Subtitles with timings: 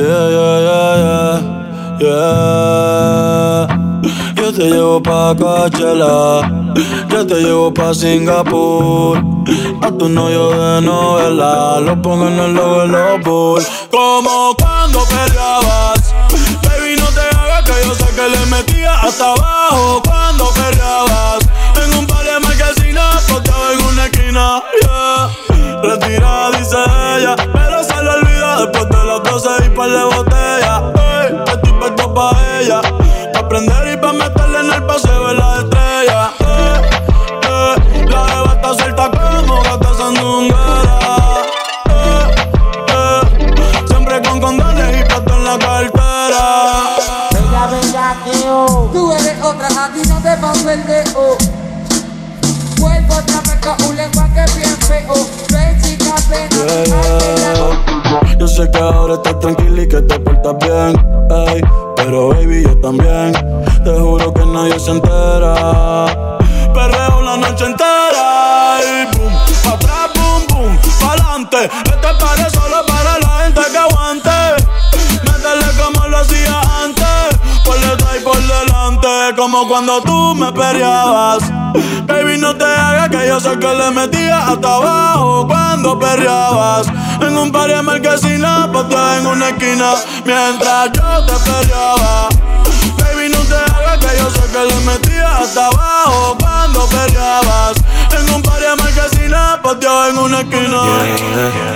[0.00, 1.36] Yeah, yeah, yeah,
[2.00, 3.66] yeah.
[4.34, 6.40] Yo te llevo pa' Coachella,
[7.10, 9.18] yo te llevo pa' Singapur.
[9.82, 13.68] A tu novio de novela, lo pongo en el logo de los bulls.
[13.90, 16.14] Como cuando peleabas,
[16.62, 20.00] baby, no te hagas que yo sé que le metía hasta abajo.
[20.02, 21.40] Cuando peleabas,
[21.84, 26.19] en un par de marquesinas, en una esquina, yeah.
[29.80, 30.82] Par de botellas.
[30.94, 32.82] Hey, estoy puesto pa' ella,
[33.32, 36.30] pa' prender y pa' meterle en el paseo de la estrella.
[36.40, 36.80] Eh,
[37.48, 40.98] eh, la jeva está suelta como gata sandunguera.
[41.88, 42.30] Eh,
[42.88, 43.20] eh,
[43.88, 46.44] siempre con condones y plato en la cartera.
[47.32, 48.90] Venga, venga, tío.
[48.92, 51.04] Tú eres otra, a ti no te va a perder.
[51.16, 51.38] Oh.
[52.76, 55.14] Vuelvo otra vez con un lenguaje bien feo.
[55.50, 57.89] Ven, chica, ven, Yeah, yeah.
[58.40, 60.96] Yo sé que ahora estás tranquila y que te portas bien,
[61.46, 61.60] ey,
[61.94, 63.32] pero baby yo también.
[63.84, 66.38] Te juro que nadie se entera.
[66.72, 69.32] Perreo la noche entera y boom,
[69.62, 71.64] pa' atrás, boom, boom, pa'lante.
[71.64, 74.30] Este paré solo para la gente que aguante.
[75.26, 81.42] Métele como lo hacía antes, por detrás y por delante, como cuando tú me perreabas.
[82.06, 82.56] Baby, no
[83.10, 86.86] que yo sé que le metía hasta abajo cuando perreabas.
[87.20, 89.94] En un par de marquesinas, pateada en una esquina,
[90.24, 92.28] mientras yo te perreaba.
[92.98, 97.76] Baby, no te hagas que yo sé que le metía hasta abajo cuando perreabas.
[98.16, 98.76] En un par de
[99.30, 100.80] marquesinas, pateada en una esquina.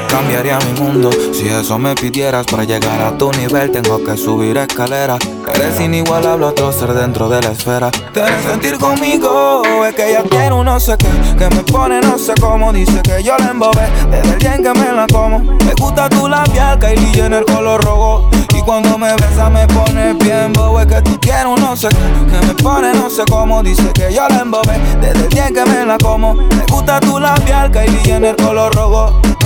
[0.09, 3.71] Cambiaría mi mundo si eso me pidieras para llegar a tu nivel.
[3.71, 5.19] Tengo que subir escaleras.
[5.55, 7.91] Eres inigualable, otro ser dentro de la esfera.
[8.13, 11.09] Debes sentir conmigo, es que ella tiene un no sé qué.
[11.37, 13.89] Que me pone no sé cómo, dice que yo la embobé.
[14.11, 15.39] Desde el día en que me la como.
[15.39, 18.31] Me gusta tu labial, Kylie Jenner color rojo.
[18.55, 20.81] Y cuando me besa me pone bien bobo.
[20.81, 21.97] Es que tú tienes un no sé qué.
[22.31, 24.79] Que me pone no sé cómo, dice que yo la embobé.
[25.01, 26.35] Desde el día en que me la como.
[26.35, 27.44] Me gusta tu labial,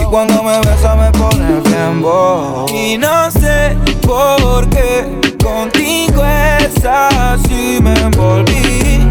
[0.00, 2.66] Y cuando me besa me pone bien bobo.
[2.72, 9.06] Y no sé por qué contigo es así me envolví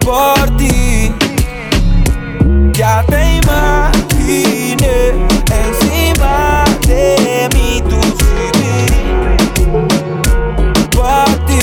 [0.00, 1.12] por ti.
[2.72, 5.12] Ya te imaginé
[5.50, 8.00] encima de mí tu
[10.96, 11.60] por ti.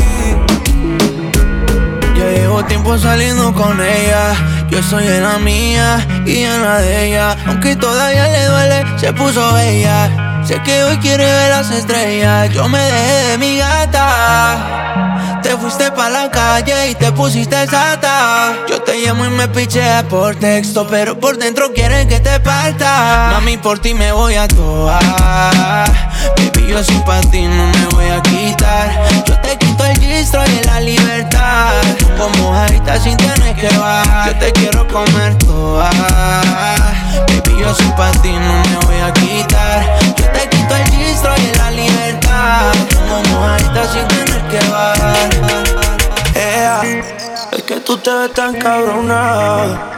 [2.17, 4.50] Ya llevo tiempo saliendo con ella.
[4.71, 7.35] Yo estoy en la mía y en la de ella.
[7.45, 10.41] Aunque todavía le duele, se puso bella.
[10.45, 12.49] Sé que hoy quiere ver las estrellas.
[12.53, 15.39] Yo me dejé de mi gata.
[15.43, 18.53] Te fuiste pa' la calle y te pusiste sata.
[18.69, 23.31] Yo te llamo y me pichea por texto, pero por dentro quieren que te parta.
[23.33, 25.91] Mami, por ti me voy a toar.
[26.37, 28.89] Baby, yo sin pa' ti no me voy a quitar.
[29.25, 29.57] Yo te
[29.91, 31.81] el y la libertad.
[32.17, 34.33] Como ahorita sin tener que bajar.
[34.33, 35.89] Yo te quiero comer toda.
[37.27, 39.99] Baby, yo sin pa' ti no me voy a quitar.
[40.17, 42.73] Yo te quito el gistro y la libertad.
[43.09, 45.29] Como ahorita sin tener que bajar.
[46.35, 46.81] Ea,
[47.51, 49.91] es que tú te ves tan cabrona.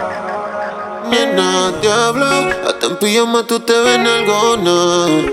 [1.10, 2.26] Nena, diablo,
[2.68, 5.24] hasta en pijama tú te ves algona.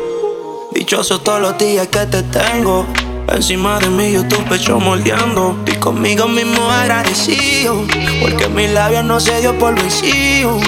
[0.72, 2.86] Dichoso todos los días que te tengo.
[3.30, 5.56] Encima de mí yo tu pecho moldeando.
[5.66, 7.84] Y conmigo mismo agradecido.
[8.20, 10.58] Porque mis labios no se dio por vencido.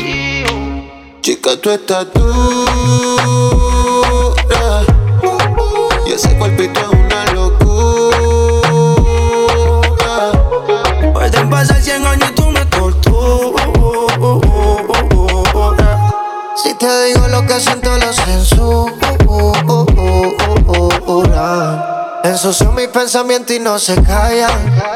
[1.20, 2.32] Chica, tú estás dura.
[6.06, 8.12] Y ese cuerpito es una locura.
[11.12, 13.66] Pueden pasar 100 años y tú me torturas.
[16.62, 18.92] Si te digo lo que siento, lo censura.
[22.24, 24.50] Ensucio mis pensamientos y no se callan.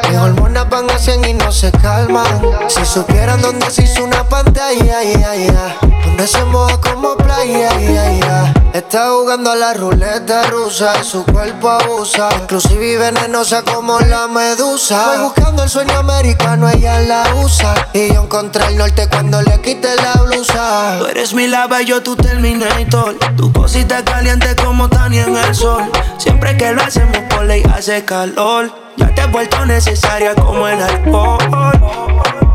[0.08, 2.40] Mis hormonas van a 100 y no se calman.
[2.68, 5.76] Si supieran dónde se hizo una pantalla, ya, ya.
[6.04, 8.54] donde se moja como playa, ya, ya.
[8.72, 12.28] Está jugando a la ruleta rusa, su cuerpo abusa.
[12.42, 15.06] Inclusive venenosa como la medusa.
[15.06, 17.74] Voy buscando el sueño americano, ella la usa.
[17.94, 20.96] Y yo encontré el norte cuando le quité la blusa.
[20.98, 23.16] Tú eres mi lava y yo tu terminator.
[23.36, 25.90] Tu cosita caliente como Tania en el sol.
[26.18, 28.70] Siempre que lo hacemos por ley hace calor.
[28.96, 31.38] Ya te he vuelto necesaria como el alcohol.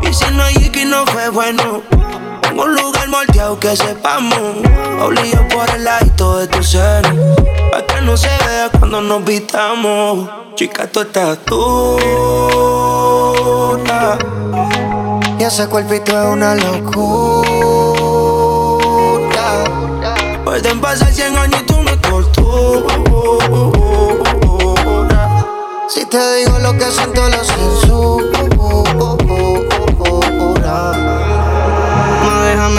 [0.02, 1.82] Y si no hay que no fue bueno
[2.60, 4.38] un lugar moldeado que sepamos.
[5.00, 7.02] Obligado por el ladito de tu ser.
[7.70, 10.28] Pa' que no se vea cuando nos vitamos.
[10.54, 12.18] Chica, tú estás dura.
[15.38, 17.42] Y ese cuerpito es una locura.
[20.44, 22.92] Pueden pasar 100 años y tú me torturas.
[25.88, 28.41] Si te digo lo que siento, lo censura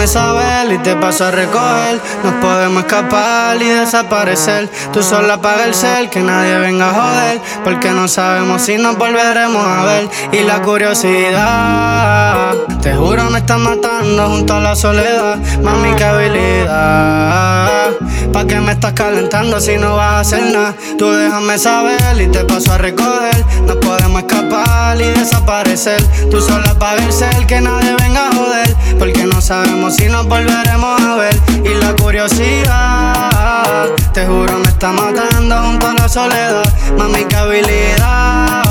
[0.06, 2.00] saber y te paso a recoger.
[2.22, 4.68] Nos podemos escapar y desaparecer.
[4.92, 7.40] Tú solo apaga el cel, que nadie venga a joder.
[7.64, 10.08] Porque no sabemos si nos volveremos a ver.
[10.32, 15.38] Y la curiosidad, te juro, me está matando junto a la soledad.
[15.62, 17.90] Mami, qué habilidad.
[18.32, 20.74] ¿Pa' qué me estás calentando si no vas a hacer nada?
[20.98, 23.44] Tú déjame saber y te paso a recoger.
[23.66, 26.02] Nos podemos escapar y desaparecer.
[26.30, 28.76] Tú solo apaga el que nadie venga a joder.
[28.98, 31.38] Porque no sabemos si nos volveremos a ver.
[31.64, 36.72] Y la curiosidad, te juro, me está matando junto a la soledad.
[36.96, 38.63] Mami, qué habilidad.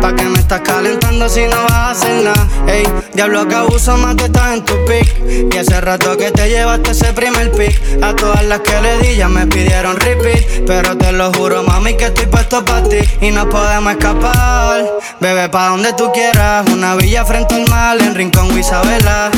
[0.00, 2.48] ¿Pa' que me estás calentando si no vas a hacer nada?
[2.66, 2.84] Ey,
[3.14, 5.52] diablo que abuso más que estás en tu pick.
[5.52, 7.80] Y hace rato que te llevaste ese primer pick.
[8.02, 10.64] A todas las que le di ya me pidieron repeat.
[10.66, 12.98] Pero te lo juro, mami, que estoy puesto para ti.
[13.20, 14.84] Y no podemos escapar.
[15.20, 16.68] Bebe pa' donde tú quieras.
[16.70, 19.30] Una villa frente al mar en Rincón Isabela.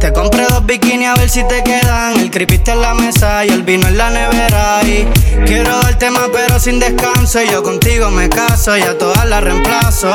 [0.00, 2.18] Te compré dos bikinis a ver si te quedan.
[2.18, 4.80] El creepy en la mesa y el vino en la nevera.
[4.84, 5.06] Y
[5.46, 7.42] quiero darte más, pero sin descanso.
[7.42, 10.12] Y yo contigo me caso y a todas las reemplazo.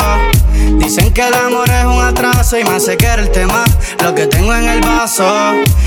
[0.78, 3.64] Dicen que el amor es un atraso y me hace el tema
[4.04, 5.26] lo que tengo en el vaso.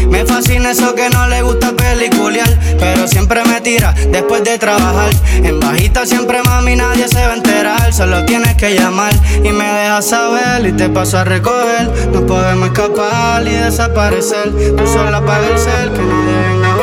[0.08, 2.48] Me fascina eso que no le gusta peliculiar,
[2.78, 5.10] pero siempre me tira después de trabajar.
[5.34, 9.14] En bajita siempre mami nadie se va a enterar, solo tienes que llamar
[9.44, 11.88] y me dejas saber y te paso a recoger.
[12.12, 14.50] No podemos escapar y desaparecer.
[14.76, 16.76] Tú solo apaga el cel que nadie venga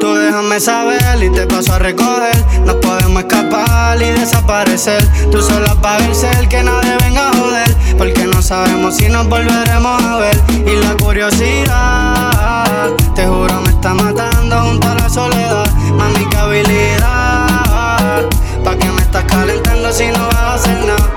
[0.00, 2.36] Tú déjame saber y te paso a recoger.
[2.64, 5.06] Nos podemos escapar y desaparecer.
[5.30, 7.76] Tú solo apaga el cel, que nadie venga a joder.
[7.98, 10.40] Porque no sabemos si nos volveremos a ver.
[10.66, 15.66] Y la curiosidad, te juro, me está matando junto a la soledad.
[15.96, 18.24] Mami, qué habilidad.
[18.64, 21.10] ¿Pa' que me estás calentando si no vas a hacer nada?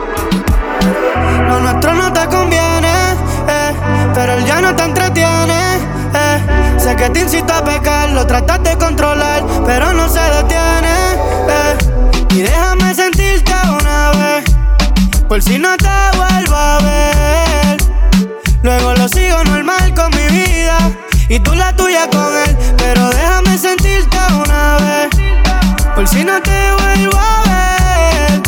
[1.48, 2.94] Lo nuestro no te conviene,
[3.48, 3.74] eh,
[4.14, 5.09] pero él ya no te entretiene.
[6.90, 10.96] Sé que te incita a pecar, lo tratas de controlar, pero no se detiene.
[11.48, 11.78] Eh.
[12.32, 14.44] Y déjame sentirte una vez,
[15.28, 17.78] por si no te vuelvo a ver.
[18.64, 20.80] Luego lo sigo normal con mi vida
[21.30, 25.10] y tú la tuya con él, pero déjame sentirte una vez,
[25.94, 28.42] por si no te vuelvo a ver.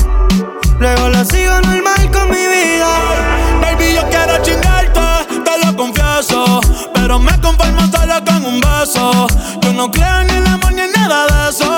[0.80, 2.90] Luego lo sigo normal con mi vida.
[3.62, 5.00] Baby, yo quiero chingarte,
[5.46, 6.62] te lo confieso
[7.12, 7.91] pero me conformo
[8.94, 11.71] Yo no creo en el amor ni en nada de eso.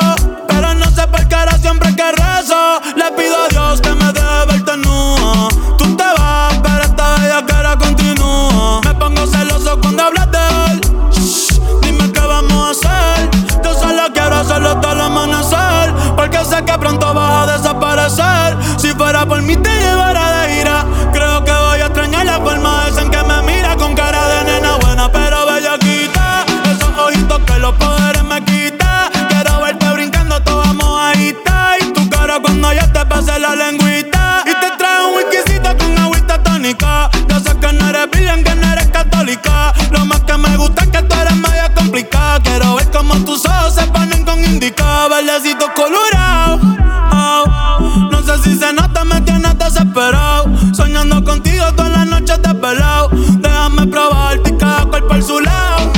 [48.44, 50.46] Si se nota, me tienes desesperado.
[50.74, 53.10] Soñando contigo todas las noches desvelado.
[53.40, 55.92] Déjame probarte cada cual por su lado.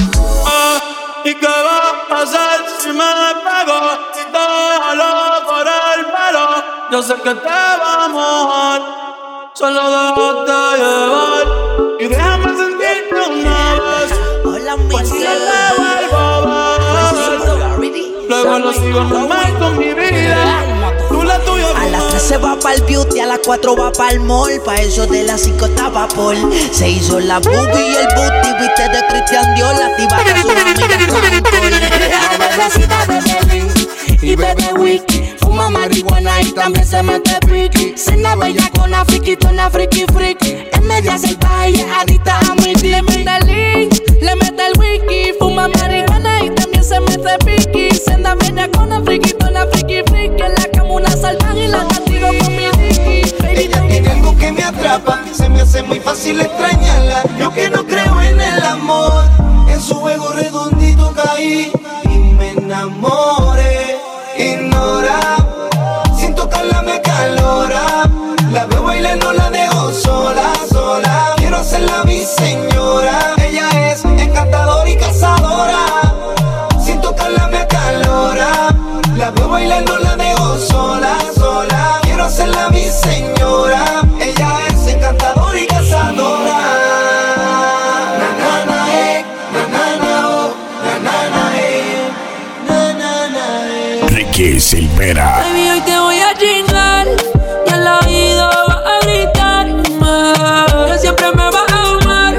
[0.46, 0.80] Ah,
[1.26, 3.78] ¿Y qué va a hacer si me despego?
[4.14, 4.46] Si te
[4.82, 5.10] jalo
[5.50, 6.46] por el pelo,
[6.92, 8.82] yo sé que te va a mojar.
[9.54, 11.46] Solo déjate llevar
[12.00, 14.20] y déjame sentirte una vez.
[14.46, 15.56] Hola, mi pues ver.
[18.28, 20.75] Luego lo sigo normal con mi vida.
[22.26, 24.60] Se va para el beauty, a las 4 va para el mall.
[24.66, 26.38] Pa' eso de las 5 estaba Paul.
[26.72, 30.50] Se hizo la boobie y el booty, viste de Christian Dior, la tiba de su
[30.50, 30.86] amiga
[34.22, 35.36] y bebe wiki.
[35.40, 37.94] Fuma marihuana y también se mete piqui.
[37.96, 39.06] Cena bella con una
[39.50, 40.66] una friki friki.
[40.74, 45.34] En media salvaje y adicta a mi Le mete el link, le mete el wiki.
[45.38, 47.65] Fuma marihuana y también se mete piqui.
[54.96, 57.24] Atrapa, se me hace muy fácil extrañarla.
[57.38, 58.15] Yo que no creo
[95.06, 97.06] Baby, hoy te voy a chingar
[97.68, 99.84] y al oído vas a gritarme
[100.88, 102.36] que siempre me vas a amar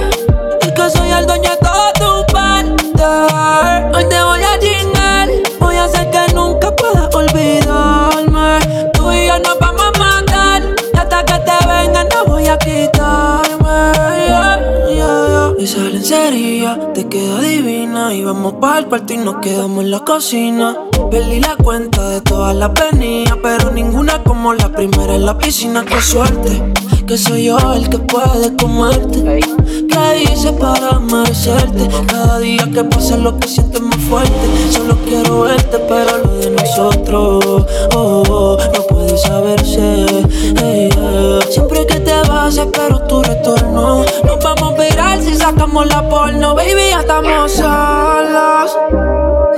[0.66, 3.04] y que soy el dueño de todo tu parte.
[3.96, 5.28] Hoy te voy a chingar,
[5.60, 8.58] voy a hacer que nunca puedas olvidarme.
[8.94, 12.58] Tú y yo nos vamos a matar y hasta que te venga no voy a
[12.58, 13.92] quitarme.
[14.26, 14.58] Yeah,
[14.88, 15.64] yeah, yeah.
[15.64, 20.00] Esa lencería te queda divina y vamos para el cuarto y nos quedamos en la
[20.00, 20.76] cocina.
[21.10, 25.84] Perdí la cuenta de todas las venidas, pero ninguna como la primera en la piscina.
[25.84, 26.62] Qué suerte,
[27.06, 29.40] que soy yo el que puede comerte.
[29.64, 31.88] ¿Qué hice para merecerte?
[32.06, 34.32] Cada día que pasa lo que sientes más fuerte.
[34.70, 40.06] Solo quiero verte, pero lo de nosotros, oh, oh, no puede saberse.
[40.60, 41.40] Yeah.
[41.50, 44.04] Siempre que te vas espero tu retorno.
[44.46, 48.78] Vamos a virar si sacamos la porno, baby, ya estamos solos.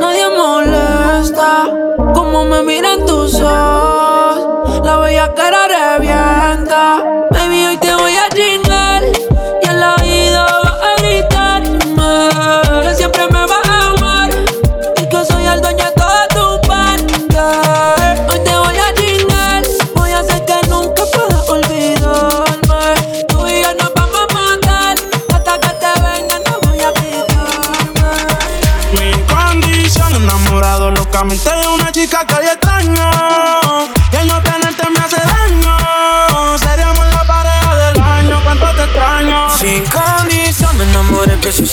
[0.01, 1.67] Nadie molesta
[2.15, 4.81] como me miran tus ojos.
[4.83, 7.28] La bella cara revienta.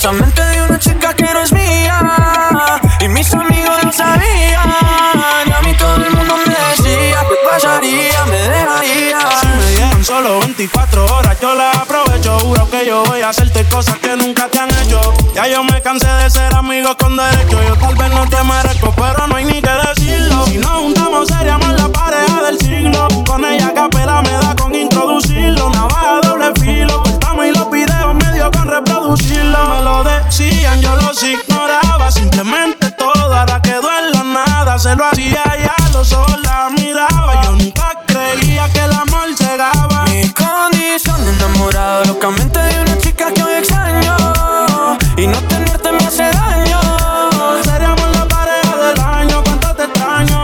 [0.06, 4.60] Precisamente de una chica que no es mía Y mis amigos lo sabían
[5.46, 8.24] Y a mí todo el mundo me decía ¿Qué pasaría?
[8.26, 13.22] Me dejaría Si me dieron solo 24 horas yo las aprovecho Juro que yo voy
[13.22, 15.00] a hacerte cosas que nunca te han hecho
[15.34, 18.65] Ya yo me cansé de ser amigo con derecho Yo tal vez no te merezco
[31.16, 36.40] los ignoraba Simplemente todo ahora quedó en la nada Se lo hacía ya los ojos
[36.42, 42.98] la miraba Yo nunca creía que el amor llegaba Mi condición enamorado locamente de una
[42.98, 44.16] chica que hoy extraño
[45.16, 46.80] Y no tenerte me hace daño
[47.64, 50.42] Seríamos la pareja del año, cuánto te extraño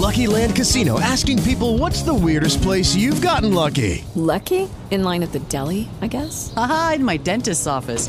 [0.00, 4.04] Lucky Land Casino asking people what's the weirdest place you've gotten lucky?
[4.14, 4.68] Lucky?
[4.90, 6.50] In line at the deli, I guess?
[6.56, 8.08] Aha, in my dentist's office.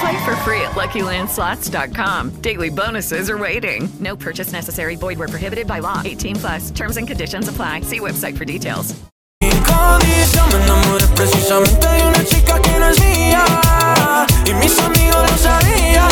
[0.00, 2.40] Play for free at LuckyLandSlots.com.
[2.40, 3.88] Daily bonuses are waiting.
[3.98, 4.94] No purchase necessary.
[4.94, 6.02] Void where prohibited by law.
[6.04, 6.70] 18 plus.
[6.70, 7.80] Terms and conditions apply.
[7.80, 8.94] See website for details.
[9.42, 13.44] Sin condición me enamoré precisamente de una chica que no es mía
[14.46, 16.08] Y mis amigos lo sabían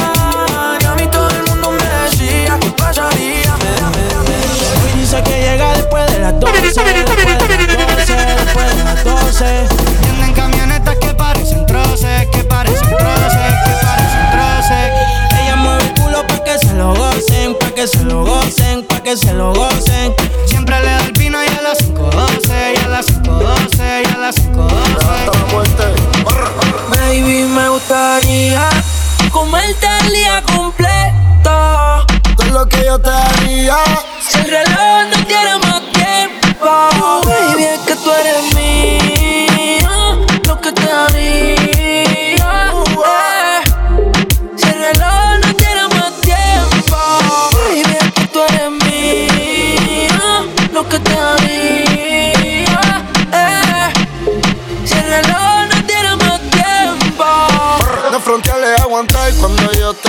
[0.80, 3.56] Y a mí todo el mundo me decía ¿Qué pasaría?
[3.56, 4.84] Me da, me da, me da.
[4.84, 9.04] Hoy dice que llega después de las 12 Después de las 12, después de las
[9.04, 9.86] 12
[16.76, 20.14] lo gocen, pa' que se lo gocen, pa' que se lo gocen.
[20.46, 24.36] Siempre le doy vino y a las 5.12, y a las 5.12, y a las
[24.36, 24.76] 5.12.
[26.90, 28.68] Baby, me gustaría
[29.32, 32.06] comerte el día completo.
[32.36, 33.76] Todo lo que yo te haría.
[34.20, 36.70] Si el reloj no tiene más tiempo,
[37.24, 38.54] baby, que tú eres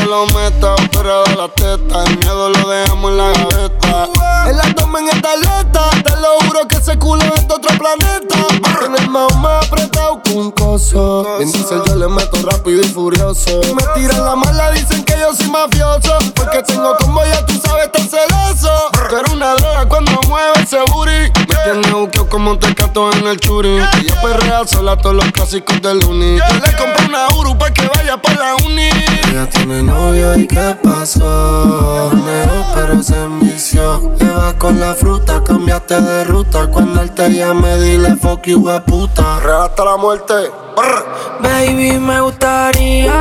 [0.07, 0.75] lo meta.
[0.91, 4.09] Pero de la teta, el miedo lo dejamos en la gaveta.
[4.47, 7.77] En la toma en esta atleta, te lo juro que ese culo es de otro
[7.77, 8.37] planeta.
[8.85, 11.39] En el mao más apretado que un coso.
[11.39, 13.61] En diésel yo le meto rápido y furioso.
[13.75, 16.17] Me tiran la mala, dicen que yo soy mafioso.
[16.35, 18.71] Porque tengo como ya tú sabes, tan celoso.
[19.09, 21.36] Pero una droga cuando mueve ese booty.
[21.69, 23.81] Tiene buqueo como un tecato en el churi.
[24.01, 26.37] Y yo perrea sola todos los clásicos del uni.
[26.37, 28.87] Yo le compré una Uru pa' que vaya pa' la uni.
[29.29, 32.09] Ella tiene novio y qué pasó.
[32.13, 34.13] Negó pero se envició.
[34.17, 36.67] Le vas con la fruta, cambiaste de ruta.
[36.67, 39.41] Cuando él te llame, dile fuck you, a puta.
[39.41, 40.33] Real hasta la muerte.
[40.73, 41.05] Brr.
[41.41, 43.19] Baby, me gustaría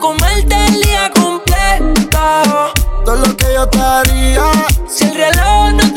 [0.00, 2.72] comerte el día completo.
[3.04, 4.42] Todo lo que yo te haría.
[4.88, 5.93] Si el reloj no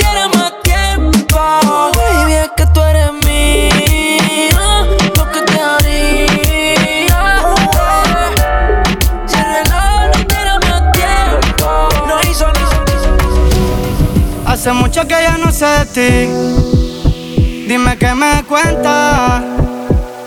[14.68, 17.66] Hace mucho que ya no sé de ti.
[17.70, 19.42] Dime qué me cuentas.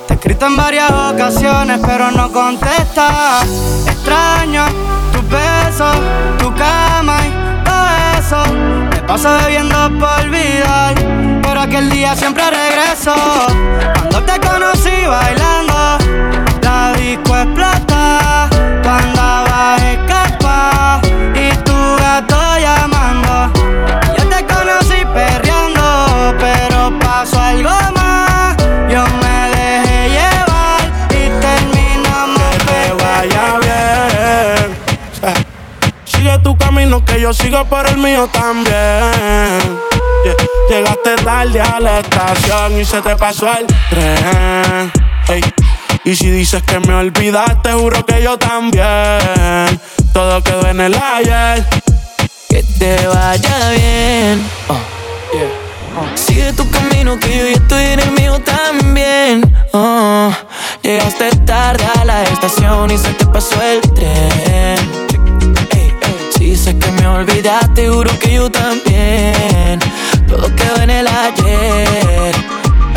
[0.07, 3.45] Te he escrito en varias ocasiones, pero no contestas.
[3.87, 4.65] Extraño
[5.13, 5.95] tus besos,
[6.39, 7.87] tu cama y todo
[8.19, 8.55] eso.
[8.91, 10.95] Me paso bebiendo por olvidar,
[11.43, 13.13] pero aquel día siempre regreso.
[13.93, 15.99] Cuando te conocí bailando,
[16.63, 17.90] la disco explota.
[37.05, 38.71] Que yo sigo por el mío también.
[40.25, 40.35] Yeah,
[40.69, 44.93] Llegaste tarde a la estación y se te pasó el tren.
[46.05, 49.81] Y si dices que me olvidaste, juro que yo también.
[50.13, 51.65] Todo quedó en el ayer.
[52.49, 54.45] Que te vaya bien.
[56.15, 59.55] Sigue tu camino que yo ya estoy en el mío también.
[59.73, 60.33] Oh,
[60.83, 65.10] llegaste tarde a la estación y se te pasó el tren.
[66.41, 69.79] Dices que me olvidaste, juro que yo también.
[70.27, 72.35] Todo quedó en el ayer.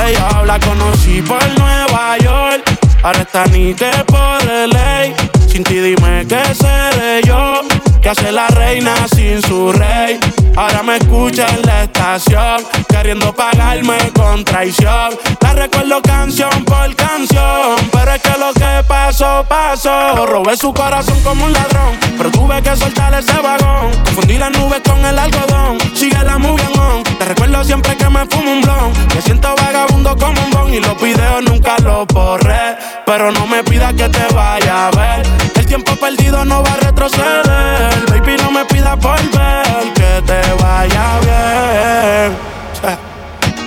[0.07, 2.63] Ella la conocí por Nueva York.
[3.03, 5.13] Ahora está ni que por ley.
[5.49, 7.82] Sin ti dime qué seré yo.
[8.03, 10.19] Que hace la reina sin su rey.
[10.57, 12.61] Ahora me escucha en la estación.
[12.89, 15.17] Queriendo pagarme con traición.
[15.39, 17.77] La recuerdo canción por canción.
[17.93, 20.25] Pero es que lo que pasó, pasó.
[20.25, 21.97] Robé su corazón como un ladrón.
[22.17, 23.91] Pero tuve que soltar ese vagón.
[24.03, 25.77] Confundí las nubes con el algodón.
[25.95, 27.03] Sigue la movie on.
[27.03, 28.91] Te recuerdo siempre que me fumo un blon.
[29.15, 30.73] Me siento vagabundo como un bon.
[30.73, 32.75] Y los videos nunca los borré.
[33.05, 35.25] Pero no me pidas que te vaya a ver.
[35.55, 38.05] El tiempo perdido no va a retroceder.
[38.09, 39.93] Baby, no me pidas volver.
[39.93, 42.37] Que te vaya bien.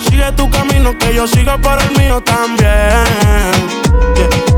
[0.09, 3.05] Sigue tu camino que yo sigo por el mío también.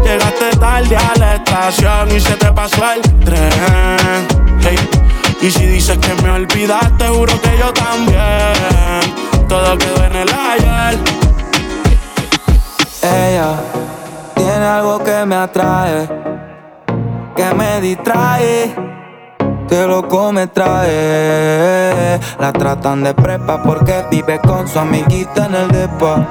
[0.05, 4.29] Llegaste tarde a la estación y se te pasó el tren.
[5.41, 9.49] Y si dices que me olvidaste, juro que yo también.
[9.49, 10.99] Todo quedó en el ayer.
[13.03, 13.57] Ella
[14.38, 16.09] tiene algo que me atrae,
[17.35, 18.74] que me distrae,
[19.68, 22.20] que loco me trae.
[22.38, 26.29] La tratan de prepa porque vive con su amiguita en el depa.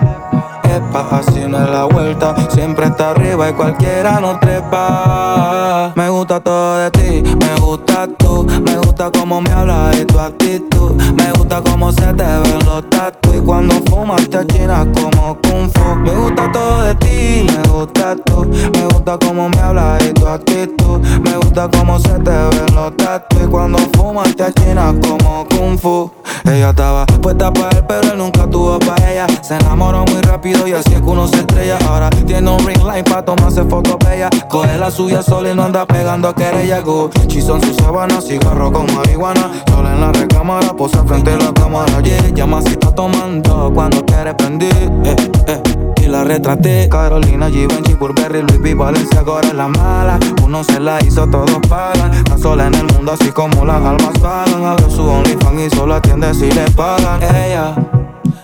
[1.11, 5.93] Así no es la vuelta, siempre está arriba y cualquiera no trepa.
[5.95, 10.19] Me gusta todo de ti, me gusta tú, me gusta cómo me hablas y tu
[10.19, 10.91] actitud.
[11.13, 15.69] Me gusta cómo se te ven los tatu y cuando fumas te achinas como kung
[15.71, 15.95] fu.
[15.95, 20.27] Me gusta todo de ti, me gusta tú, me gusta cómo me hablas y tu
[20.27, 20.99] actitud.
[21.21, 25.77] Me gusta cómo se te ven los tatu y cuando fumas te achinas como kung
[25.77, 26.11] fu.
[26.45, 29.27] Ella estaba puesta para él, pero él nunca tuvo para ella.
[29.41, 31.77] Se enamoró muy rápido y así es que uno se estrella.
[31.87, 34.29] Ahora tiene un ring light para tomarse fotos bellas.
[34.49, 36.79] Coge la suya sola y no anda pegando a querella.
[36.79, 39.51] Gucci son sus sábanas, cigarro con marihuana.
[39.69, 42.01] Sola en la recámara, posa frente a la cámara.
[42.01, 44.73] Yeah, llama si está tomando cuando quiere prender.
[45.03, 45.15] Eh,
[45.47, 45.63] eh.
[46.01, 46.87] Y la retraté.
[46.89, 50.19] Carolina, Givenchy, Burberry, Luis V, Valencia, ahora es la mala.
[50.43, 52.13] Uno se la hizo, todos pagan.
[52.13, 54.63] Está sola en el mundo, así como las almas pagan.
[54.65, 57.21] Abre su OnlyFans y solo atiende si le pagan.
[57.21, 57.75] Ella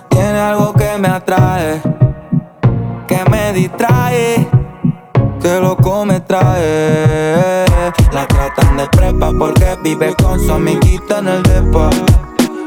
[0.10, 1.82] tiene algo que me atrae,
[3.14, 4.48] que me distrae,
[5.40, 7.66] que loco me trae.
[8.12, 11.90] La tratan de prepa porque vive con su amiguita en el depa.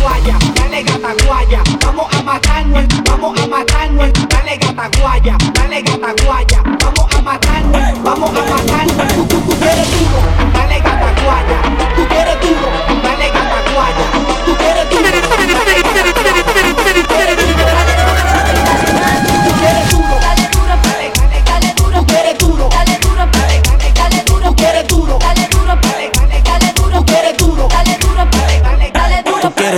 [0.00, 6.14] Guaya, dale gata guaya, vamos a matarnos, vamos a matarnos, dale gata guaya, dale gata
[6.24, 10.20] guaya, vamos a matarnos, vamos a matarnos, tú, tú, tú quieres duro,
[10.52, 11.58] dale gata guaya,
[11.96, 12.68] tú quieres duro,
[13.02, 14.06] dale gata guaya,
[14.46, 17.15] tú quieres duro, dale gata guaya,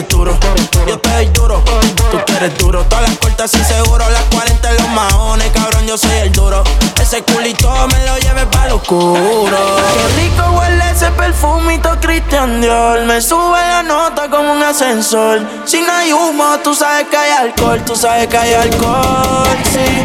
[0.07, 0.39] duro.
[0.87, 1.63] Yo te doy duro.
[2.11, 4.09] Tú quieres duro, todas las cortas y seguro.
[4.11, 6.63] Las 40 en los maones, cabrón, yo soy el duro.
[7.11, 9.49] Ese culito me lo lleve pa' lo oscuro.
[9.49, 13.01] Qué rico huele ese perfumito Christian Dior.
[13.07, 15.41] Me sube la nota como un ascensor.
[15.65, 17.83] Si no hay humo, tú sabes que hay alcohol.
[17.87, 20.05] Tú sabes que hay alcohol, sí.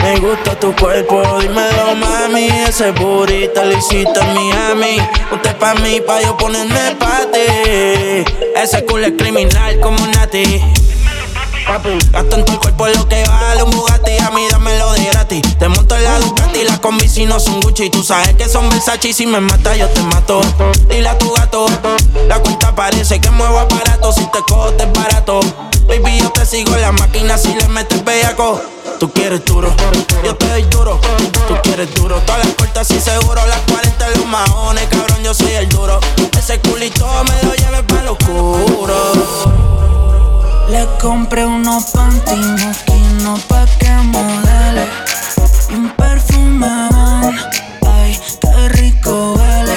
[0.00, 2.46] Me gusta tu cuerpo, dímelo, mami.
[2.68, 4.98] Ese burrito lo hiciste en Miami.
[5.32, 8.32] Usted pa' mí, pa' yo ponerme pa' ti.
[8.54, 10.62] Ese culo es criminal como Nati.
[11.66, 15.42] Papi, en tu cuerpo lo que vale un Bugatti A mí dámelo de gratis.
[15.58, 17.88] Te monto en la Ducati Las combi si no son Gucci.
[17.90, 20.40] Tú sabes que son Versace Y si me mata yo te mato.
[20.88, 21.66] Dile a tu gato
[22.28, 24.12] La cuenta parece que muevo aparato.
[24.12, 25.40] Si te cojo te es barato.
[25.88, 28.60] Baby yo te sigo la máquina Si le metes bellaco.
[29.00, 29.72] Tú quieres duro
[30.22, 31.00] Yo te doy duro.
[31.48, 35.32] Tú quieres duro Todas las cortas y seguro Las 40 en los maones Cabrón yo
[35.32, 35.98] soy el duro.
[36.38, 39.83] Ese culito me lo lleve para lo oscuro
[40.68, 42.40] Le compré unos panty
[43.22, 44.86] no pa' que modele
[45.70, 47.36] un perfume van.
[47.86, 49.76] Ay, qué rico huele.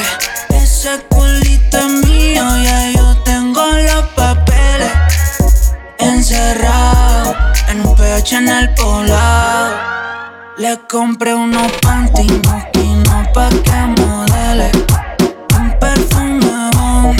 [0.49, 4.91] Ese culito es mío, ya yo tengo los papeles
[5.97, 7.35] encerrado
[7.69, 9.75] en un PH en el poblado.
[10.57, 14.71] Le compré unos panty no pa' que modele.
[15.59, 17.17] Un perfume van.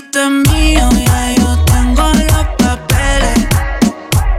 [0.00, 3.46] Es mío, ya yo tengo los papeles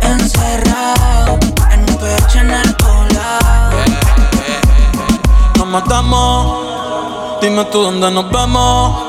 [0.02, 1.38] encerrado
[1.72, 3.78] en un pecho en el poblado.
[5.58, 9.04] Nos matamos, dime tú dónde nos vemos.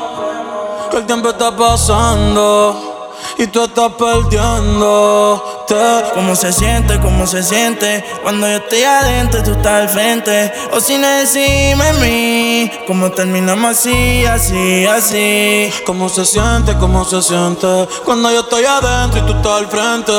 [0.91, 2.91] Que el tiempo está pasando
[3.38, 5.75] y tú estás perdiéndote.
[6.14, 7.01] ¿Cómo se siente?
[7.01, 8.05] ¿Cómo se siente?
[8.23, 10.53] Cuando yo estoy adentro y tú estás al frente.
[10.73, 15.73] O si no decime a mí, ¿cómo terminamos así, así, así?
[15.87, 16.77] ¿Cómo se siente?
[16.79, 17.88] ¿Cómo se siente?
[18.05, 20.12] Cuando yo estoy adentro y tú estás al frente.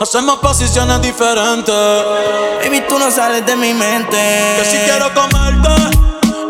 [0.00, 1.74] Hacemos posiciones diferentes.
[2.62, 4.16] Baby, tú no sales de mi mente.
[4.58, 5.68] Que si quiero comerte,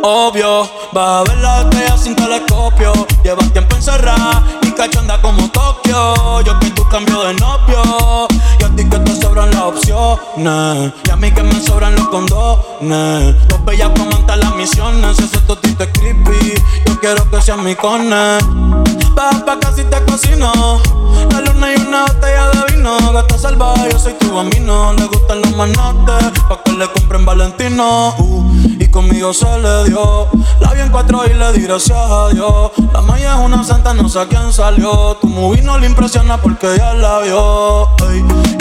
[0.03, 0.69] obvio.
[0.93, 2.93] Vas a ver la estrella sin telescopio.
[3.23, 4.43] Llevas tiempo encerrada
[4.79, 6.41] cachonda como Tokio.
[6.43, 8.29] Yo que tú cambio de novio.
[8.79, 10.93] Ti que te sobran las opciones.
[11.05, 13.35] Y a mí que me sobran los condones.
[13.51, 15.17] Los bellas comentan las misiones.
[15.17, 16.55] Si ese totito es creepy,
[16.87, 18.39] yo quiero que seas mi cone.
[19.17, 20.81] Baja pa' casi te cocino.
[21.33, 23.13] La luna y una botella de vino.
[23.13, 24.93] Gata salvaje, yo soy tu bambino.
[24.93, 28.15] Le gustan los manotes, pa' que le compren Valentino.
[28.17, 28.45] Uh,
[28.79, 30.29] y conmigo se le dio.
[30.61, 32.71] La vi en cuatro y le di gracias a Dios.
[32.93, 35.17] La maya es una santa, no sé a quién salió.
[35.21, 37.89] Tu movie no le impresiona porque ya la vio.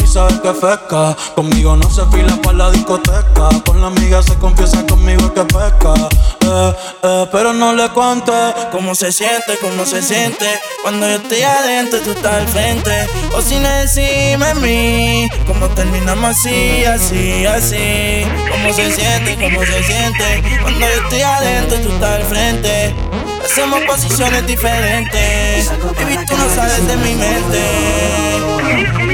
[0.07, 1.15] Sabes que pesca.
[1.35, 3.49] Conmigo no se fila para la discoteca.
[3.65, 5.93] Con la amiga se confiesa conmigo que pesca.
[6.41, 8.31] Eh, eh, pero no le cuente.
[8.71, 9.57] ¿Cómo se siente?
[9.61, 10.47] ¿Cómo se siente?
[10.81, 13.07] Cuando yo estoy adentro tú estás al frente.
[13.35, 18.25] O si no decime a mí, ¿cómo terminamos así, así, así?
[18.51, 19.35] ¿Cómo se siente?
[19.35, 20.43] ¿Cómo se siente?
[20.61, 22.95] Cuando yo estoy adentro tú estás al frente.
[23.43, 25.71] Hacemos posiciones diferentes.
[25.95, 29.06] Baby, tú no sales de mi mente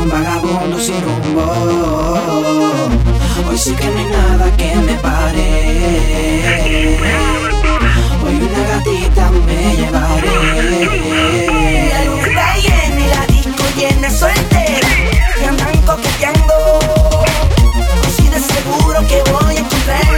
[0.00, 1.42] un vagabundo sin rumbo.
[3.48, 5.48] Hoy sé que no hay nada que me pare.
[8.24, 10.38] Hoy una gatita me llevaré.
[11.92, 14.80] La luz está llena y la disco llena suerte.
[15.40, 16.54] Y andan coqueteando.
[18.06, 20.09] Así de seguro que voy a encontrar.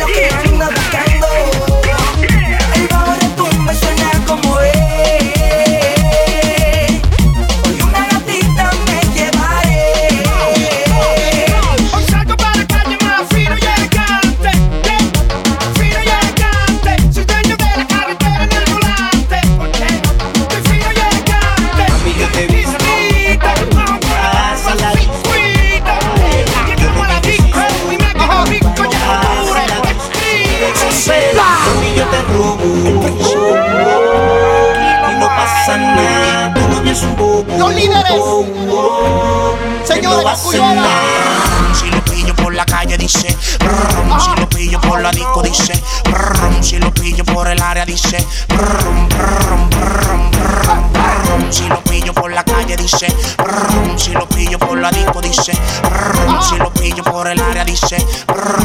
[45.03, 45.73] La disco dice
[46.05, 51.53] brum, Si lo pillo por el área dice brum, brum, brum, brum.
[51.53, 55.51] Si lo pillo por la calle dice brum, Si lo pillo por la disco dice
[55.83, 57.97] brum, Si lo pillo por el área dice
[58.29, 58.63] brum.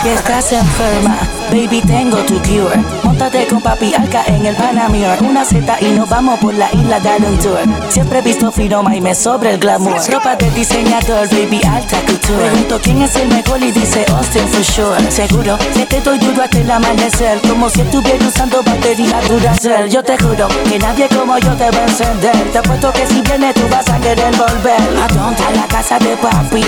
[0.00, 1.18] Si estás enferma,
[1.50, 2.76] baby, tengo tu cure.
[3.02, 5.08] Móntate con papi Alca en el Panamir.
[5.22, 7.58] Una Z y nos vamos por la isla dar un tour.
[7.88, 9.98] Siempre he visto firoma y me sobra el glamour.
[10.08, 12.48] Ropa de diseñador, baby, alta couture.
[12.48, 15.10] Pregunto quién es el mejor y dice Austin for sure.
[15.10, 17.40] Seguro que te doy duro hasta el amanecer.
[17.40, 19.90] Como si estuviera usando batería Duracell.
[19.90, 22.52] Yo te juro que nadie como yo te va a encender.
[22.52, 24.80] Te apuesto que si vienes tú vas a querer volver.
[25.02, 25.42] ¿A dónde?
[25.42, 26.64] A la casa de papi.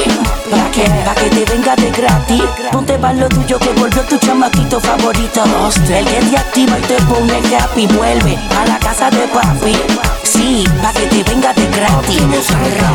[0.51, 0.85] ¿Para qué?
[1.05, 2.43] Pa' que te venga de gratis.
[2.73, 5.45] Ponte pa' lo tuyo que volvió tu chamaquito favorito.
[5.89, 7.87] El que te activa y te pone happy.
[7.87, 9.77] Vuelve a la casa de papi.
[10.23, 12.23] Sí, pa' que te venga de gratis.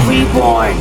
[0.07, 0.75] Reborn.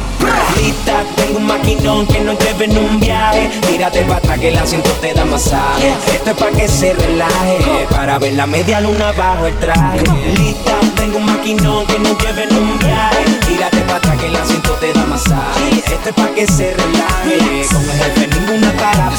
[0.56, 3.50] Lista, tengo un maquinón que nos lleve en un viaje.
[3.66, 5.94] Tírate para atrás que el asiento te da masaje.
[6.12, 7.86] Esto es para que se relaje.
[7.90, 10.00] Para ver la media luna bajo el traje.
[10.36, 13.24] Lista, tengo un maquinón que nos lleve en un viaje.
[13.46, 15.82] Tírate para atrás que el asiento te da masaje.
[15.86, 17.66] Esto es para que se relaje.
[17.72, 19.10] Con el jefe ninguna para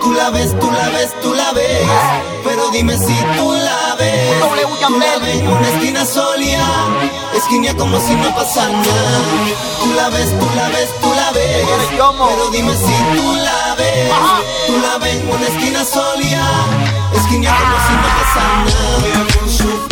[0.00, 1.86] Tú la ves, tú la ves, tú la ves.
[2.44, 4.40] Pero dime si tú la ves.
[4.86, 6.64] Tú la ves en una esquina solia.
[7.34, 9.18] Esquina como si no pasara nada.
[9.80, 11.66] Tú la ves, tú la ves, tú la ves.
[11.96, 14.10] Pero dime si tú la ves.
[14.66, 16.42] Tú la ves en una esquina solia.
[17.14, 19.91] Esquina como si no pasara nada.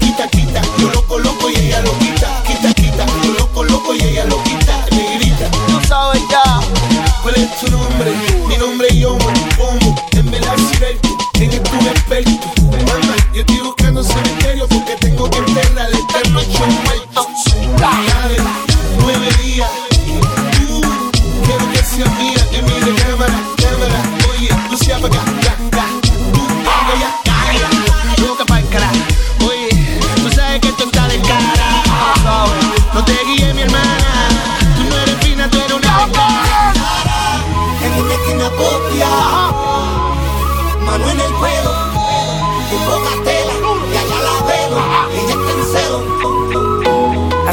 [0.81, 2.41] Yo lo coloco y ella lo quita.
[2.43, 3.05] Quita, quita.
[3.23, 4.83] Yo lo coloco y ella lo quita.
[4.89, 5.47] Negrita.
[5.67, 6.59] Tú sabes ya.
[7.21, 8.11] ¿Cuál es tu nombre?
[8.47, 9.15] Mi nombre es yo,
[9.59, 12.60] como en Velociraptor, en el un experto.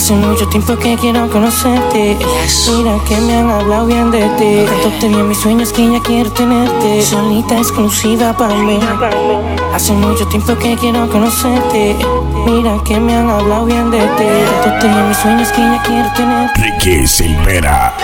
[0.09, 2.17] Hace mucho tiempo que quiero conocerte.
[2.67, 4.65] Mira que me han hablado bien de ti.
[4.65, 7.03] Tanto te vi en mis sueños que ya quiero tenerte.
[7.03, 8.81] Solita exclusiva para mí.
[9.75, 11.95] Hace mucho tiempo que quiero conocerte.
[12.47, 14.25] Mira que me han hablado bien de ti.
[14.63, 16.63] Tanto te vi en mis sueños que ya quiero tenerte.
[16.63, 17.95] Ricky Silvera.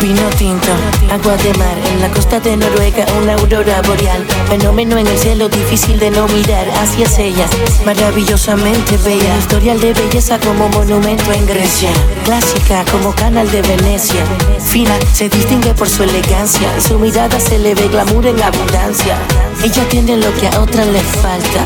[0.00, 0.68] Vino tinto,
[1.10, 4.24] agua de mar en la costa de Noruega, una aurora boreal.
[4.48, 7.46] Fenómeno en el cielo, difícil de no mirar hacia ella.
[7.84, 11.90] Maravillosamente bella, historial de belleza como monumento en Grecia.
[12.24, 14.24] Clásica como canal de Venecia.
[14.60, 16.68] Fina, se distingue por su elegancia.
[16.80, 19.18] Su mirada se le ve glamour en abundancia.
[19.64, 21.64] Ella tiene lo que a otras le falta.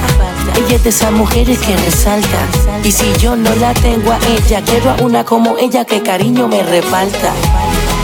[0.56, 2.48] Ella es de esas mujeres que resalta.
[2.82, 6.48] Y si yo no la tengo a ella, quiero a una como ella que cariño
[6.48, 7.34] me reparta.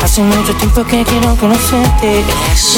[0.03, 2.25] Hace mucho tiempo que quiero conocerte.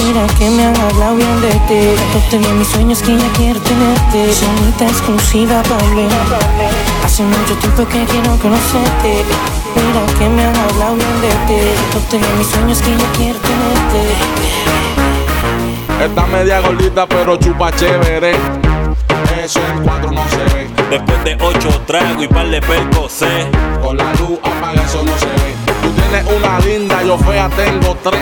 [0.05, 1.95] Mira que me han hablado bien de ti.
[2.13, 4.33] Tanto te vi en mis sueños que ya quiero tenerte.
[4.33, 6.09] Sonita exclusiva para mí.
[7.05, 9.25] Hace mucho tiempo que quiero conocerte.
[9.77, 11.61] Mira que me han hablado bien de ti.
[11.93, 14.01] Tanto te vi en mis sueños que ya quiero tenerte.
[16.05, 18.35] Está media gordita, pero chupa chévere.
[19.45, 20.71] Eso en cuatro no se ve.
[20.91, 23.47] Después de ocho tragos y par de percocé.
[23.83, 25.50] Con la luz apaga, eso no se ve.
[25.83, 28.21] Tú tienes una linda, yo fea tengo tres.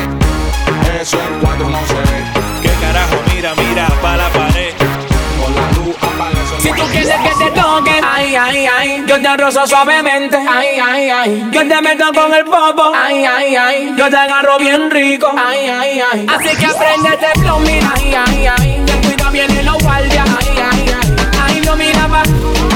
[1.00, 2.24] Eso en cuatro no se ve.
[2.62, 3.16] ¿Qué carajo?
[3.34, 4.74] Mira, mira, pa' la pared.
[5.40, 9.20] Con la luz apaga, eso Si tú quieres que te toque, ay, ay, ay, yo
[9.20, 13.94] te rozo suavemente, ay, ay, ay, yo te meto con el popo, ay, ay, ay,
[13.96, 18.46] yo te agarro bien rico, ay, ay, ay, así que aprendete flow, mira, ay, ay,
[18.58, 21.16] ay, te cuida bien en los guardias, ay, ay, ay,
[21.46, 22.22] ay, no mira pa,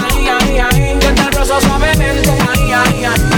[0.09, 3.32] ay, ay, ay, yo te rozo suavemente, ay, ay, ay,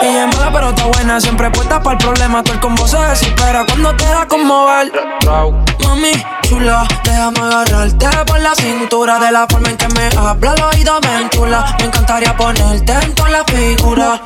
[0.01, 2.97] Ella es mala pero está buena, siempre puesta para el problema, todo el combo se
[2.97, 4.91] desespera cuando te da con mover.
[5.83, 9.19] Mami, chula, déjame agarrarte por la cintura.
[9.19, 11.17] De la forma en que me habla al oído me
[11.79, 14.21] Me encantaría ponerte en toda la figura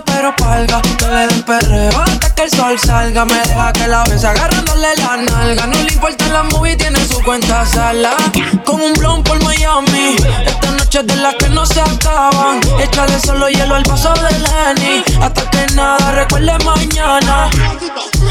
[0.00, 2.00] Pero palga, que le den perreo.
[2.00, 5.66] Hasta que el sol salga Me deja que la besa agarrándole la nalga.
[5.66, 8.14] No le importa la movie, tiene su cuenta sala.
[8.64, 12.60] Con un blon por Miami Esta noche es de las que no se acaban.
[12.80, 15.04] Échale solo hielo al paso de Lenny.
[15.20, 17.50] Hasta que nada recuerde mañana.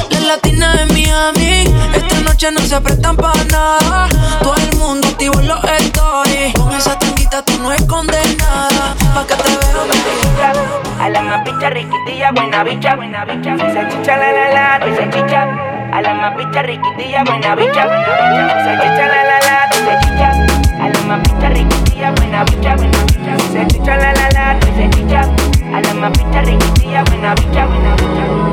[0.10, 4.10] La latina de Miami Esta noche no se prestan para nada.
[4.42, 6.54] Todo el mundo activo en los stories.
[6.56, 11.72] Con esa tanguita tú no es condenada Pa' que te vean A la más bicha
[11.72, 13.58] riquitilla, buena bicha, buena bicha.
[13.58, 15.48] Se chicha la la la, se chicha.
[15.92, 18.64] A la más bicha riquitilla, buena bicha, buena bicha.
[18.64, 20.32] Se chicha la la la, se chicha.
[20.80, 23.40] A la más bicha riquitilla, buena bicha, buena bicha.
[23.52, 25.22] Se chicha la la la, se chicha.
[25.76, 28.51] A la más bicha riquitilla, buena bicha, buena bicha.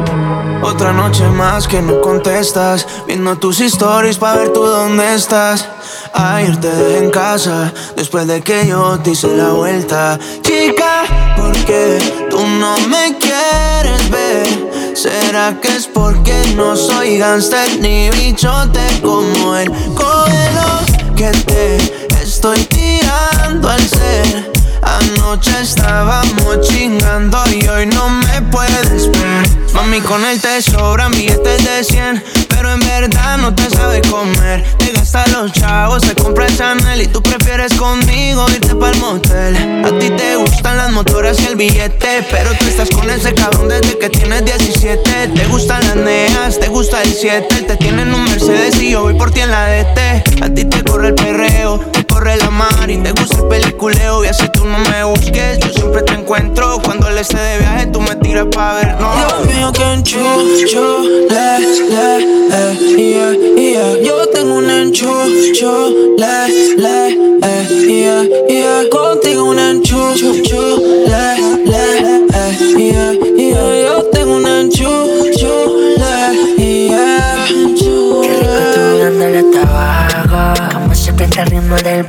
[0.62, 5.68] Otra noche más que no contestas Viendo tus stories pa' ver tú dónde estás
[6.12, 11.04] Ayer te dejé en casa Después de que yo te hice la vuelta Chica,
[11.36, 14.96] ¿por qué tú no me quieres ver?
[14.96, 19.70] ¿Será que es porque no soy gangster ni bichote como él?
[19.94, 21.76] Cógelo que te
[22.20, 29.58] estoy tirando al ser Anoche estábamos chingando y hoy no me puedes ver.
[29.74, 34.64] Mami, con él te sobran billetes de 100 Pero en verdad no te sabe comer.
[34.78, 39.84] Te gasta los chavos, te compra el Chanel Y tú prefieres conmigo irte pa'l motel.
[39.84, 43.68] A ti te gustan las motoras y el billete Pero tú estás con ese cabrón
[43.68, 48.24] desde que tienes 17 Te gustan las neas, te gusta el 7 Te tienen un
[48.24, 51.80] Mercedes y yo voy por ti en la DT A ti te corre el perreo,
[52.18, 54.24] corre la mar Y te gusta el peliculeo.
[54.24, 56.80] Y así tú no me busques Yo siempre te encuentro.
[56.82, 61.02] Cuando él esté de viaje tú me tiras pa' ver, no Dios mío, que enchucho,
[61.02, 62.18] le, le,
[62.52, 64.02] eh, yeah, yeah.
[64.02, 67.08] Yo tengo un enchucho, le, le,
[67.42, 68.90] eh, yeah, yeah.
[68.90, 73.82] Contigo un enchucho, le, le, eh, yeah, yeah.
[73.84, 77.44] Yo tengo un enchucho, le, yeah.
[77.48, 82.04] Qué rico tú dándole tabaco Como se el ritmo del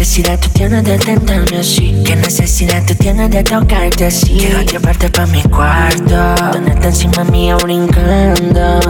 [0.00, 2.02] necesidad tú tienes de tentarme así.
[2.06, 7.58] Qué necesidad tú tienes de tocarte así Quiero llevarte pa' mi cuarto Tenerte encima mío
[7.62, 8.80] brincando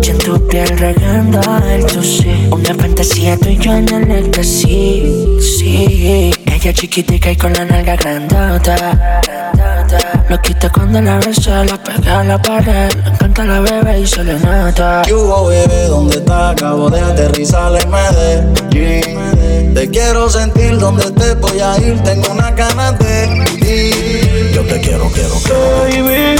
[0.00, 5.02] Yo en tu piel regando el sí Una fantasía tú y yo en el éxtasis
[5.58, 6.32] Sí.
[6.46, 9.20] Ella chiquitica y con la nalga grandota
[10.28, 12.92] Lo quita cuando la besa, la pega a la pared.
[13.02, 15.02] Le encanta la bebé y se le nota.
[15.04, 15.88] ¿Qué hubo, bebé?
[15.88, 16.50] ¿Dónde está?
[16.50, 19.31] Acabo de aterrizar en Medellín.
[19.74, 22.02] Te quiero sentir donde te voy a ir.
[22.02, 24.31] Tengo una ganas de ir.
[24.68, 25.34] Te quiero, quiero.
[25.48, 26.36] Baby,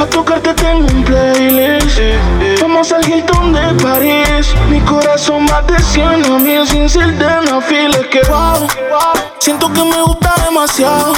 [0.00, 2.00] a tocarte tengo un playlist.
[2.62, 4.54] Vamos al Hilton de París.
[4.70, 7.30] Mi corazón va de 100 a mil sin ser de.
[7.70, 8.66] Es que wow,
[9.38, 11.12] siento que me gusta demasiado.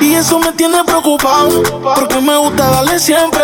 [0.00, 1.62] Y eso me tiene preocupado.
[1.82, 3.42] Porque me gusta darle siempre.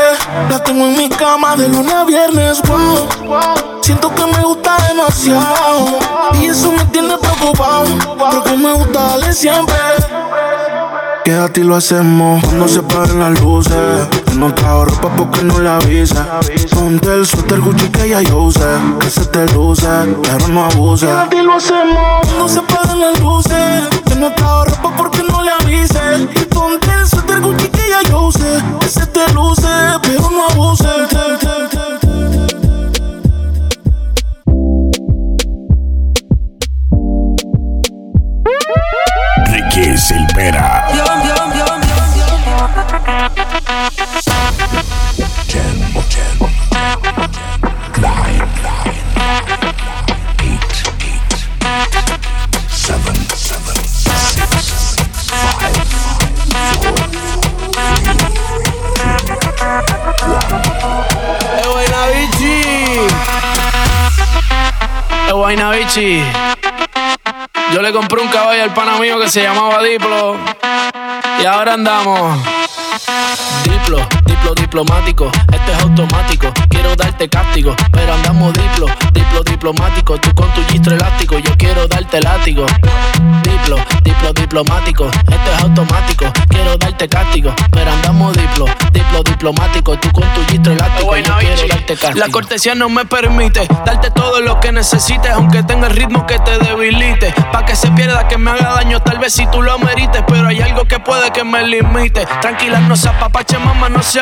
[0.48, 2.62] La tengo en mi cama de lunes a viernes.
[2.62, 5.98] Wow, siento que me gusta demasiado.
[6.40, 7.86] Y eso me tiene preocupado.
[8.16, 9.76] Porque me gusta darle siempre.
[11.24, 14.08] Quédate y lo hacemos cuando se paguen las luces.
[14.26, 16.40] Yo no trajo ropa porque no le avisa.
[16.70, 18.66] Ponte el suéter Gucci que ya yo usé.
[18.98, 19.86] Que se te luce,
[20.22, 21.06] pero no abuse.
[21.06, 23.82] Quédate y lo hacemos cuando se paguen las luces.
[24.06, 26.28] Yo no trajo ropa porque no le avise.
[26.34, 28.58] Y ponte el suéter Gucci que ya yo usé.
[28.80, 29.68] Que se te luce,
[30.02, 31.51] pero no abuse.
[67.72, 70.36] Yo le compré un caballo al pana mío que se llamaba Diplo.
[71.40, 72.61] Y ahora andamos.
[73.64, 74.06] Diplo,
[74.42, 76.52] diplo diplomático, esto es automático.
[76.68, 80.18] Quiero darte castigo, pero andamos diplo, diplo diplomático.
[80.18, 82.66] Tú con tu gistro elástico, yo quiero darte látigo.
[83.42, 86.32] Diplo, diplo diplomático, esto es automático.
[86.48, 89.96] Quiero darte castigo, pero andamos diplo, diplo diplomático.
[89.98, 92.26] Tú con tu gistro elástico, yo quiero darte castigo.
[92.26, 96.38] La cortesía no me permite darte todo lo que necesites, aunque tenga el ritmo que
[96.40, 97.32] te debilite.
[97.52, 100.48] Pa' que se pierda, que me haga daño, tal vez si tú lo merites, pero
[100.48, 102.26] hay algo que puede que me limite.
[102.40, 104.20] Tranquila, no se apapache, mamá, no se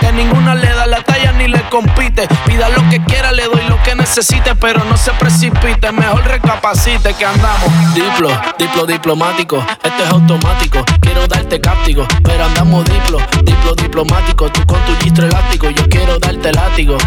[0.00, 2.26] Que ninguna le da la talla ni le compite.
[2.46, 5.92] Pida lo que quiera, le doy lo que necesite, pero no se precipite.
[5.92, 7.94] Mejor recapacite que andamos.
[7.94, 8.28] Diplo,
[8.58, 10.84] diplo diplomático, esto es automático.
[11.00, 14.50] Quiero darte cáptico, pero andamos diplo, diplo diplomático.
[14.50, 16.98] Tú con tu gistro elástico, yo quiero darte látigo.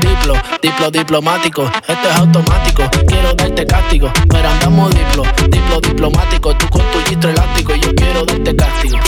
[0.00, 2.82] Diplo, diplo diplomático, esto es automático.
[3.06, 6.54] Quiero darte castigo, pero andamos diplo, diplo diplomático.
[6.54, 8.98] Tú con tu gistro elástico, yo quiero darte castigo.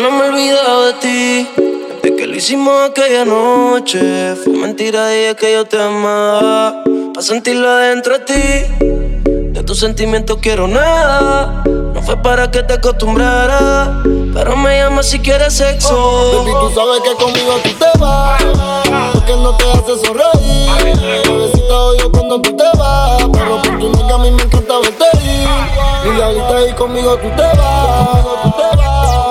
[0.00, 1.48] No me he olvidado de ti,
[2.04, 4.36] de que lo hicimos aquella noche.
[4.36, 9.24] Fue mentira, dije que yo te amaba, pa' sentirlo adentro de ti.
[9.52, 14.00] De tus sentimientos quiero nada, no fue para que te acostumbrara,
[14.32, 16.44] pero me llamas si quieres sexo.
[16.44, 18.40] Baby, tú sabes que conmigo tú te vas,
[19.14, 21.26] porque no te hace sonreír.
[21.26, 25.04] Bebecita odio cuando tú te vas, pero por tu nega a mí me encanta verte
[25.24, 25.48] ir.
[26.06, 29.27] Y diablita ahí conmigo tú te vas, tú te vas.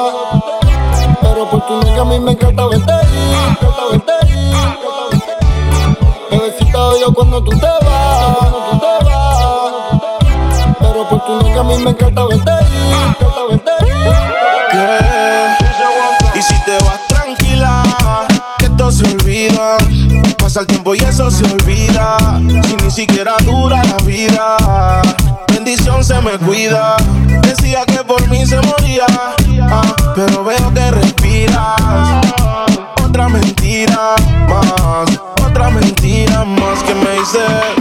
[2.18, 4.56] Mí me encanta verte ir, encanta verte ir.
[6.32, 9.74] Bebecita odio cuando tú te vas, cuando tú te vas.
[10.80, 13.72] Pero por tu nega a mí me encanta verte ir, encanta verte
[14.74, 15.58] Yeah.
[16.36, 17.84] Y si te vas tranquila,
[18.60, 19.78] que esto se olvida.
[20.38, 22.18] Pasa el tiempo y eso se olvida.
[22.68, 24.58] Si ni siquiera dura la vida,
[25.68, 26.96] bendición se me cuida.
[27.42, 29.06] Decía que por mí se moría,
[29.64, 32.26] ah, pero veo que respiras.
[33.04, 34.16] Otra mentira
[34.48, 37.77] más, otra mentira más que me hice.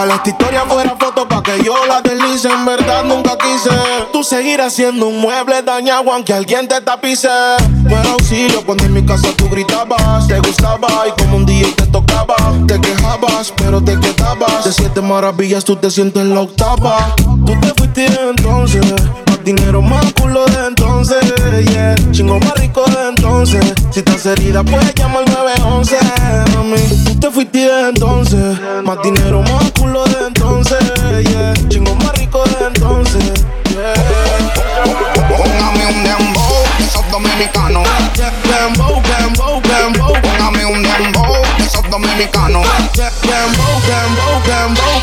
[0.00, 2.48] Esta historia fuera foto pa' que yo la deslice.
[2.48, 3.68] En verdad nunca quise.
[4.12, 7.28] Tú seguirás siendo un mueble dañado aunque alguien te tapice.
[7.86, 10.26] Era auxilio cuando en mi casa tú gritabas.
[10.26, 12.34] Te gustaba y como un día te tocaba.
[12.66, 14.64] Te quejabas, pero te quedabas.
[14.64, 17.14] De siete maravillas tú te sientes la octava.
[17.16, 18.84] Tú te fuiste entonces.
[19.26, 21.20] Más dinero, más culo de entonces.
[21.72, 21.94] Yeah.
[22.10, 23.64] Chingo más rico de entonces.
[23.90, 25.98] Si estás herida, puedes llamar 911.
[26.54, 28.58] Mami, tú te fuiste entonces.
[28.84, 30.78] Más dinero, más culo de entonces.
[31.28, 31.54] Yeah.
[31.68, 33.44] Chingo más rico de entonces.
[33.70, 33.94] Yeah.
[35.28, 37.88] Póngame un dembow, esos dominicanos.
[38.16, 40.12] Dembow, dembow, dembow.
[40.22, 42.66] Póngame un dembow, esos dominicanos.
[42.94, 45.00] Dembow, dembow, dembow.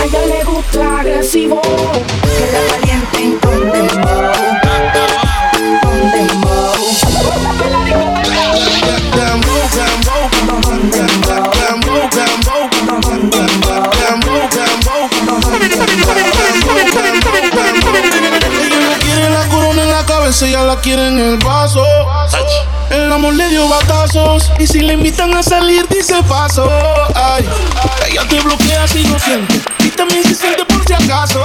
[0.00, 4.49] A ella le gusta agresivo, que la calienten con dembow.
[20.42, 21.84] Ella la quiere en el vaso.
[22.90, 26.68] El amor le dio batazos y si le invitan a salir dice paso.
[27.14, 27.48] Ay,
[28.08, 31.42] ella te bloquea si no siente y también se siente por si acaso.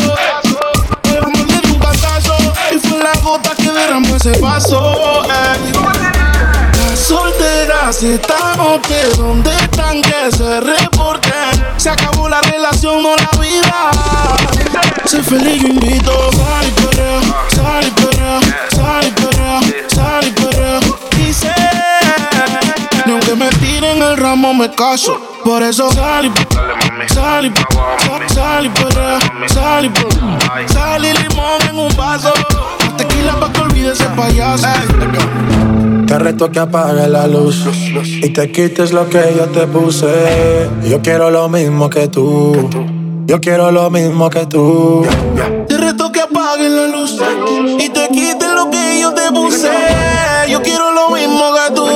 [1.10, 2.36] El amor le dio un batazo
[2.74, 5.24] y fue la gota que derramó ese vaso.
[5.28, 8.88] Las solteras están ok,
[9.18, 11.66] ¿dónde están que se reporten?
[11.78, 13.92] Se acabó la relación, no la vida.
[15.06, 16.32] Sé feliz, yo invito.
[16.32, 17.22] Sal y perrea,
[17.54, 18.05] sal y
[18.40, 20.80] perrea, sal y perrea, sal y perrea.
[21.18, 21.52] Dice,
[23.06, 25.18] ni aunque me tiren el ramo me caso.
[25.44, 26.32] Por eso sal y
[27.14, 27.54] sal y
[28.34, 32.34] sal- y perrea, sal y y limón en un vaso.
[32.98, 34.68] Tequila pa' que olvide ese payaso.
[36.08, 37.66] Te reto que apague la luz
[38.06, 40.70] y te quites lo que yo te puse.
[40.88, 42.70] Yo quiero lo mismo que tú.
[43.26, 45.06] Yo quiero lo mismo que tú.
[46.58, 47.20] Luz
[47.80, 49.70] y te quites lo que yo te puse.
[50.48, 51.88] Yo quiero lo mismo que tú.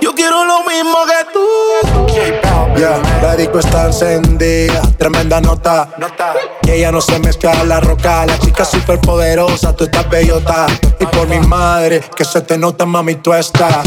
[0.00, 2.41] Yo quiero lo mismo que tú.
[2.76, 5.88] Ya, la disco está encendida, tremenda nota.
[6.64, 8.26] Y ella no se mezcla a la roca.
[8.26, 10.66] La chica súper poderosa, tú estás bellota.
[10.98, 13.86] Y por mi madre, que se te nota, mami, tú estás.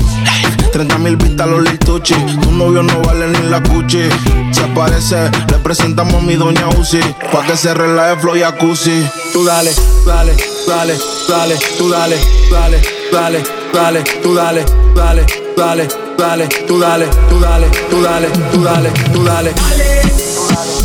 [0.72, 2.14] 30 mil vistas los lituchi.
[2.42, 4.10] Tu novio no vale ni la cuchi.
[4.52, 7.00] Se aparece, le presentamos a mi doña Uzi.
[7.32, 9.10] Pa' que se relaje flow y jacuzzi.
[9.34, 9.72] Tú dale,
[10.06, 10.34] dale,
[10.68, 12.18] dale, dale, tú dale,
[12.52, 12.82] dale,
[13.12, 14.66] dale, dale, tú dale,
[14.96, 15.26] dale,
[15.56, 19.54] dale, dale, tú dale, tú dale, tú dale, tú dale, tú dale.
[19.54, 20.85] Dale,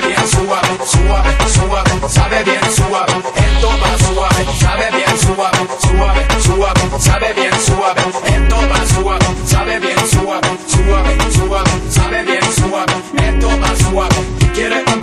[0.00, 3.12] Sabe bien suave, suave, suave, sabe bien suave.
[3.36, 8.02] Esto va suave, sabe bien suave, suave, suave, sabe bien suave.
[8.26, 12.94] Esto va suave, sabe bien suave, suave, suave, sabe bien suave.
[13.18, 14.16] Esto va suave.
[14.54, 14.99] ¿Quieres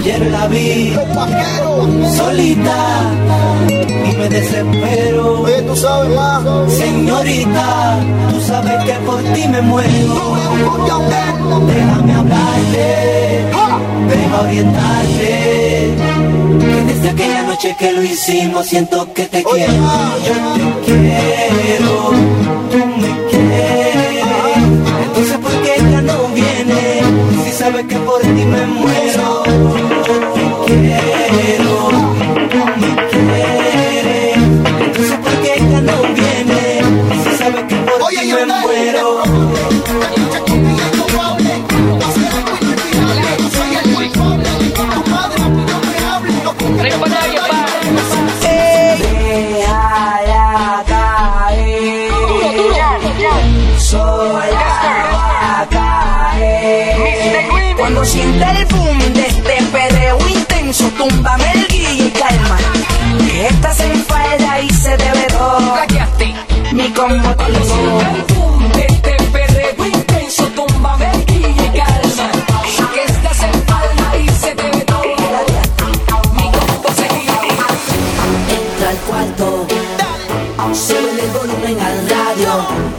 [0.00, 0.94] Ayer la vi
[2.16, 3.12] solita
[3.68, 5.42] y me desespero.
[5.42, 6.72] Oye, tú sabes más.
[6.72, 7.98] Señorita,
[8.30, 10.14] tú sabes que por ti me muero.
[11.66, 13.44] Déjame hablarte,
[14.08, 15.94] deja orientarte.
[16.60, 19.72] Que desde aquella noche que lo hicimos siento que te quiero.
[20.26, 22.12] Yo te quiero,
[22.70, 23.89] tú me quieres.
[61.00, 62.58] Túmbame el guille y calma.
[63.26, 65.60] Que esta se enfada y se debe todo.
[66.72, 67.34] Mi combo
[68.34, 72.26] boom de este perreo intenso, túmbame el guille y calma.
[72.92, 75.02] Que esta se enfalda y se te ve todo.
[76.36, 77.06] Mi combo se
[78.58, 79.66] Entra al cuarto,
[80.74, 82.50] sube el volumen al radio,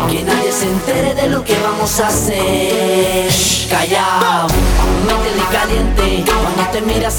[0.10, 2.81] que nadie se entere de lo que vamos a hacer.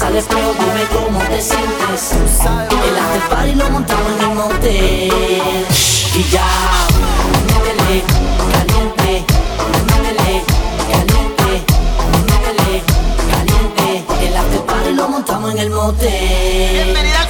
[0.03, 2.11] Miras al dime cómo te sientes.
[2.11, 5.65] El after party lo montamos en el motel.
[6.15, 6.45] Y ya,
[7.47, 8.03] métele
[8.51, 9.25] caliente,
[9.87, 10.43] métele
[10.91, 11.51] caliente,
[12.27, 12.83] métele
[13.31, 14.03] caliente.
[14.27, 16.73] El after party lo montamos en el motel.
[16.73, 17.27] Bienvenida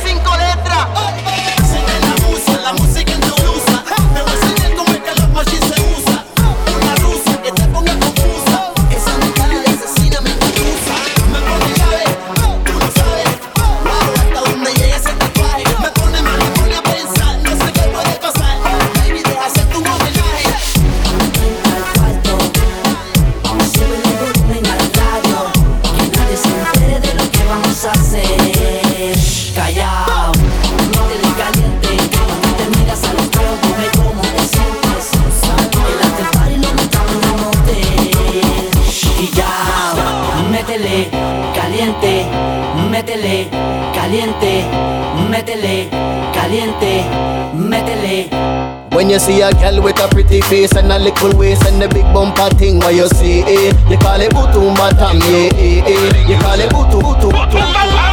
[49.14, 52.06] you see a girl with a pretty face and a little waist and a big
[52.14, 53.70] bumper thing, what you see, eh?
[53.88, 56.26] You call it butu matam, yeah, eh, eh.
[56.28, 57.60] You call it butu, butu, butu.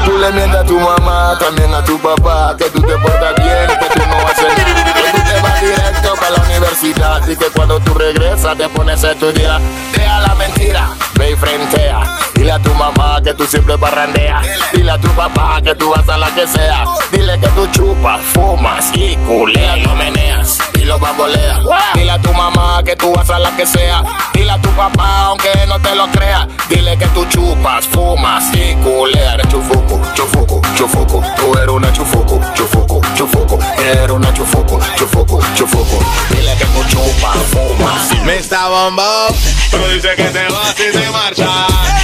[0.05, 3.67] Tú le mientes a tu mamá, también a tu papá, que tú te portas bien,
[3.81, 7.47] que tú no haces nada, que tú te vas directo para la universidad y que
[7.47, 9.61] cuando tú regresas te pones a estudiar.
[9.97, 12.19] Deja la mentira, ve y frentea.
[12.35, 14.47] Dile a tu mamá que tú siempre parrandeas.
[14.73, 16.85] Dile a tu papá que tú vas a la que sea.
[17.11, 20.60] Dile que tú chupas, fumas y culeas, no meneas
[20.91, 21.61] lo bamboleas.
[21.95, 24.03] Dile a tu mamá que tú vas a la que sea.
[24.35, 26.49] Dile a tu papá aunque no te lo crea.
[26.69, 29.35] Dile que tú chupas, fumas y culeas.
[29.35, 31.23] Eres chufuco, chufuco, chufuco.
[31.37, 33.59] Tú eres una chufuco, chufuco, chufuco.
[33.79, 36.05] Eres una chufuco, chufuco, chufuco.
[36.31, 38.11] Dile que tú chupas, fumas.
[38.25, 38.69] Mr.
[38.69, 39.29] Bombo,
[39.71, 41.49] tú dices que te vas y te marchas.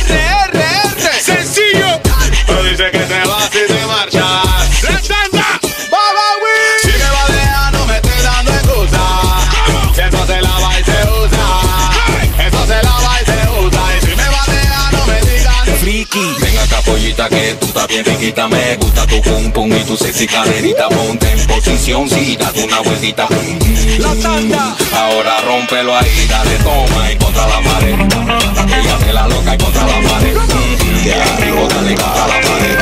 [0.09, 2.01] R, R, R, sencillo.
[2.47, 4.46] Tú dices que te vas y te marchas.
[17.29, 20.89] Que tú está bien riquita, me gusta tu pum pum y tu sexy caderita.
[20.89, 23.27] Ponte en posición, sí, date una vueltita.
[23.99, 24.77] La tanda.
[24.95, 27.95] Ahora rómpelo ahí, dale toma y contra la pared.
[27.95, 30.37] Ella se la loca y contra la pared.
[31.03, 32.79] Que dale contra la pared.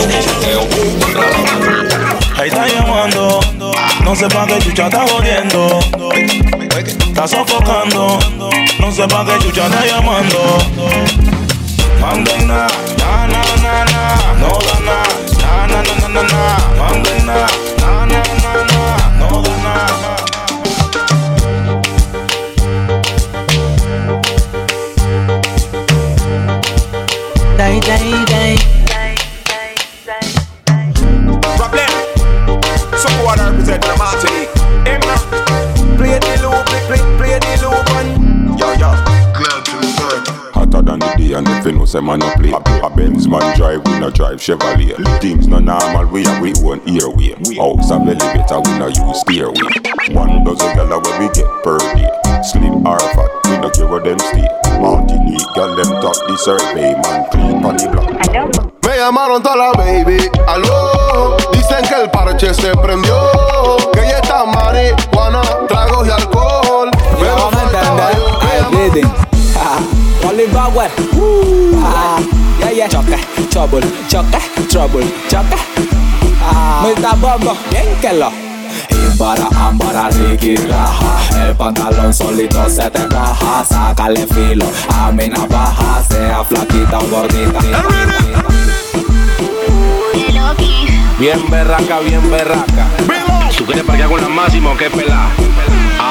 [0.00, 2.18] Punteo, punteo, contra la pared.
[2.38, 3.40] Ahí está llamando,
[4.04, 5.80] no sé pa' qué chucha está jodiendo.
[7.08, 8.18] Está sofocando,
[8.78, 10.58] no sé pa' qué chucha está llamando.
[12.00, 12.68] Mandena,
[12.98, 13.57] na na
[13.92, 14.96] na na, no da na,
[15.40, 16.42] na na na na na na.
[16.78, 17.38] Mandena,
[17.80, 18.82] na na na na,
[19.20, 19.74] no da na.
[27.58, 28.56] Day, day, day.
[31.56, 31.90] Problem.
[32.96, 34.52] So who are representing the Martinique?
[35.98, 37.84] Play the loop, play, play, play the loop
[41.08, 43.28] Hotter than the day and if you know say man no play A, a Benz
[43.28, 47.90] man drive, we no drive Chevrolet Things no normal, we have we own airway House
[47.90, 52.10] of elevator, we no use stairway One dozen gala where we get per day
[52.42, 54.46] Slim or fat, we no care where them stay
[54.80, 59.72] Martinique, girl them top the survey Man clean on the block Me llamaron toda la
[59.72, 61.36] baby, aló.
[61.52, 63.14] Dicen que el parche se prendió.
[63.92, 66.90] Que ya está marihuana, tragos y alcohol.
[67.20, 68.38] Pero faltaba yo.
[68.40, 69.27] I didn't.
[70.38, 70.92] Oliver Webb.
[71.18, 71.82] Woo.
[71.82, 72.22] Ah,
[72.60, 72.88] yeah, yeah.
[72.88, 73.18] Choca,
[73.50, 74.38] trouble, choca,
[74.70, 75.58] trouble, choca.
[76.40, 77.18] Ah, Mr.
[77.18, 78.30] Bombo, bien que lo.
[78.88, 86.04] Imbara, ambara, riki, raja El pantalón solito se te baja Sácale filo a mi navaja
[86.08, 87.58] Sea flaquita o gordita
[91.18, 92.86] Bien berraca, bien berraca.
[93.56, 95.30] ¿Tú quieres parquear con la máxima o qué pelá?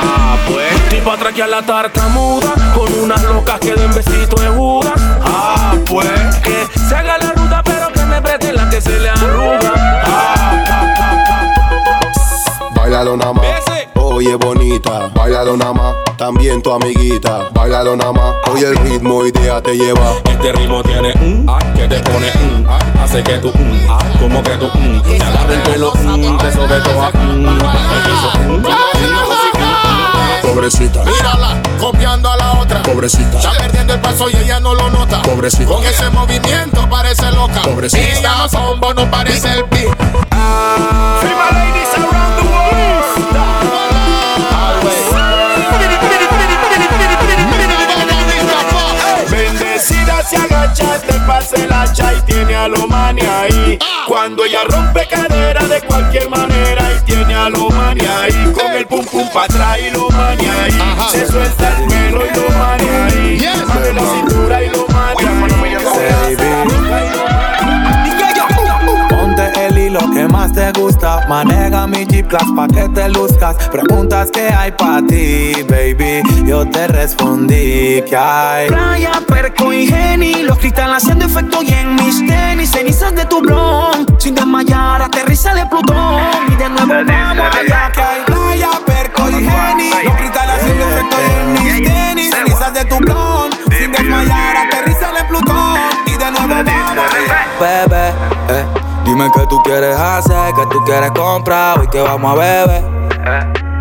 [0.03, 0.89] Ah, pues.
[0.89, 6.67] Tipo atraquear la tartamuda Con unas locas que den besito de Buda Ah, pues Que
[6.79, 9.73] se haga la ruta pero que me preste la que se le arruga
[10.05, 12.81] Ah, pa, pa, pa.
[12.81, 13.45] Bailalo nada más.
[13.95, 15.95] Oye bonita, bailalo nada más.
[16.17, 18.35] También tu amiguita, bailalo nada más.
[18.51, 19.41] Oye el ritmo y te
[19.75, 20.13] lleva.
[20.29, 23.99] Este ritmo tiene un ah, que te pone un ah, hace que tú un ah,
[24.19, 27.57] como que tú un te agarra el pelo un te sobre todo a un el
[28.03, 29.56] piso un
[30.47, 32.81] Pobrecita, Mírala, copiando a la otra.
[32.83, 35.21] pobrecita, Está perdiendo el paso y ella no lo nota.
[35.21, 35.65] pobrecita.
[35.65, 37.61] Con ese movimiento parece loca.
[37.63, 38.17] Pobrecita.
[38.19, 39.77] Ella no no parece el pi.
[39.79, 43.86] Female ladies around the world.
[50.57, 53.77] Agacha, te pasa el hacha y tiene a lo mani ahí.
[54.07, 58.53] Cuando ella rompe cadera de cualquier manera y tiene a lo mani ahí.
[58.53, 60.73] Con el pum pum pa' atrás y lo mani ahí.
[61.11, 63.49] Se suelta el pelo y lo mani ahí.
[63.67, 64.86] Mueve la cintura y lo
[69.97, 71.25] Hilo que más te gusta.
[71.27, 73.55] Maneja mi Jeep Class pa' que te luzcas.
[73.69, 76.21] Preguntas que hay pa' ti, baby.
[76.45, 78.67] Yo te respondí que hay.
[78.67, 83.41] Playa, perco y geni Los cristales haciendo efecto y en mis tenis Cenizas de tu
[83.41, 86.21] blon Sin desmayar, aterriza de Plutón
[86.51, 89.89] Y de nuevo vamos allá que hay playa, perco y geni.
[90.03, 92.35] Los cristales haciendo efecto y en mis tenis.
[92.35, 93.51] Cenizas de tu blon.
[93.77, 95.79] Sin desmayar, aterriza en Plutón.
[96.05, 97.05] Y de nuevo vamos
[97.59, 98.36] Bebé, eh,
[99.07, 102.83] dime qué tú quieres hacer, qué tú quieres comprar, hoy que vamos a beber.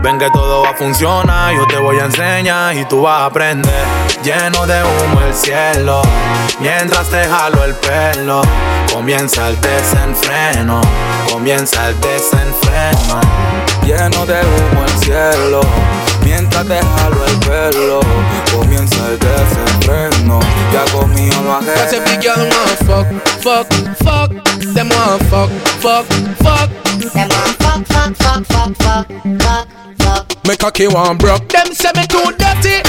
[0.02, 3.24] Ven que todo va a funcionar, yo te voy a enseñar y tú vas a
[3.26, 3.84] aprender.
[4.22, 6.00] Lleno de humo el cielo,
[6.60, 8.42] mientras te jalo el pelo.
[8.92, 10.80] Comienza el desenfreno,
[11.36, 13.20] comienza el desenfreno.
[13.84, 15.60] Lleno de humo el cielo,
[16.24, 18.00] mientras te jalo el pelo.
[18.50, 20.40] Comienza el desenfreno,
[20.72, 22.04] ya conmigo lo Cause ajeno.
[22.04, 23.06] every girl want fuck,
[23.42, 23.68] fuck,
[24.02, 24.30] fuck.
[24.72, 26.06] Them want fuck, fuck,
[26.42, 26.70] fuck.
[27.12, 29.06] Them want fuck, fuck, fuck, fuck, fuck,
[29.38, 29.68] fuck,
[29.98, 30.46] fuck.
[30.48, 31.48] Me cocky one broke.
[31.50, 32.80] Them say me too dirty,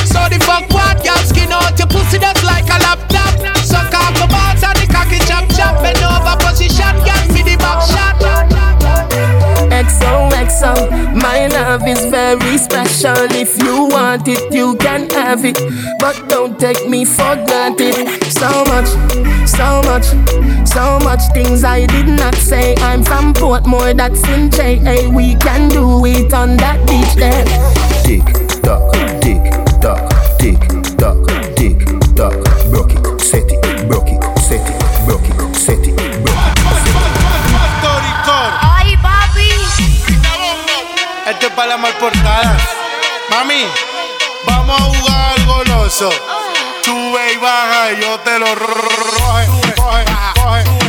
[15.48, 15.58] it.
[16.00, 17.96] But don't take me for granted.
[18.32, 18.90] So much,
[19.48, 20.08] so much,
[20.68, 22.76] so much things I did not say.
[22.78, 25.10] I'm from Portmore, that's in JA.
[25.10, 27.46] We can do it on that beach there.
[28.04, 28.26] Tick
[28.62, 29.44] tock, tick
[29.82, 30.04] tock,
[30.40, 30.60] tick
[30.98, 31.18] tock,
[31.56, 31.80] tick
[32.16, 32.36] tock.
[32.70, 36.58] Broke it, set it, broke it, set it, broke it, set it, broke it.
[38.62, 39.50] ¡Ay, papi!
[41.30, 42.58] Este es para la mal portada.
[43.30, 43.66] Mami,
[44.46, 45.17] vamos a jugar
[46.00, 46.10] goloso.
[46.84, 50.87] Sube y baja y yo te lo ro- roje, coge, coge,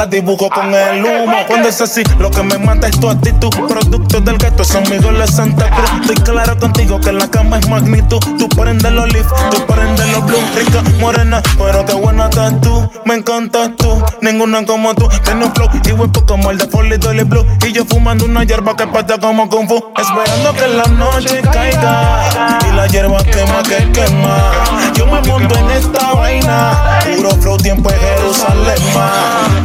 [0.00, 1.36] silueta la dibujo con el humo.
[1.46, 3.50] Cuando es así, lo que me mata es tu actitud.
[3.68, 5.90] Producto del gato, son Miguel de Santa Cruz.
[6.00, 8.20] Estoy claro contigo que la cama es magnitud.
[8.38, 10.38] Tú prendes los leaf, tú prendes los blue.
[10.56, 12.90] Rica, morena, pero qué buena estás tú.
[13.04, 15.08] Me encantas tú, ninguna como tú.
[15.24, 17.46] Tiene un flow y hueco como el de Folly Dolly Blue.
[17.66, 19.84] Y yo fumando una hierba que pata como Kung Fu.
[19.96, 24.52] Esperando que la noche caiga hierba quema que quema.
[24.94, 28.82] Yo me monto en esta vaina, puro flow, tiempo en Jerusalén.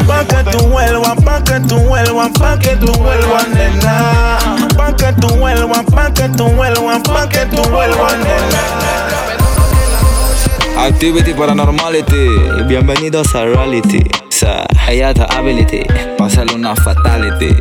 [0.08, 4.38] Pa' que tú vuelvas, pa' que tú vuelvas, pa' que tú vuelvas, nena.
[4.78, 8.86] Pa' que tú vuelvas, pa' que tú vuelvas, pa' que tú vuelvas, nena.
[10.78, 12.28] Activity Paranormality,
[12.68, 14.04] bienvenidos a Reality.
[14.30, 15.86] Sa Hayata Ability,
[16.18, 17.56] pásale una fatality.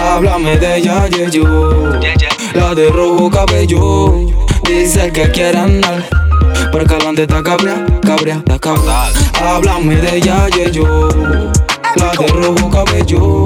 [0.00, 2.00] Háblame de ella, Yeyo.
[2.54, 4.12] La de rojo cabello.
[4.64, 6.04] Dice que quiere andar.
[6.72, 9.08] Pero calante está cabrea, cabrea, está cabrea.
[9.40, 11.08] Háblame de ella, Yeyo.
[11.96, 13.42] La de rojo cabello.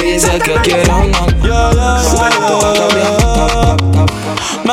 [0.00, 1.36] Dice que quiere andar.
[1.40, 1.52] Pero
[2.60, 3.76] calante está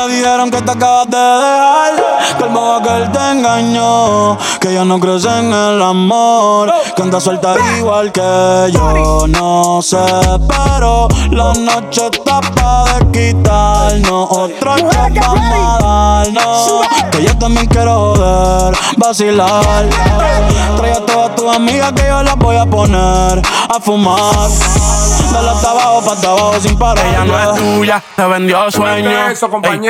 [0.00, 4.72] Me dijeron que te acabas de dejar, que el modo que él te engañó, que
[4.72, 9.26] ya no crees en el amor, que anda suelta igual que yo.
[9.28, 9.98] No sé,
[10.48, 16.80] pero la noche está pa' de quitarnos, otro shot vamos a darnos,
[17.10, 19.86] que yo también quiero joder, vacilar.
[20.78, 24.48] Trae a todas tus amigas que yo las voy a poner a fumar.
[25.30, 27.06] Dale hasta abajo, pa' hasta abajo sin parar.
[27.06, 29.28] Ella no es tuya, te vendió sueño.
[29.28, 29.89] eso, compañero, Ey,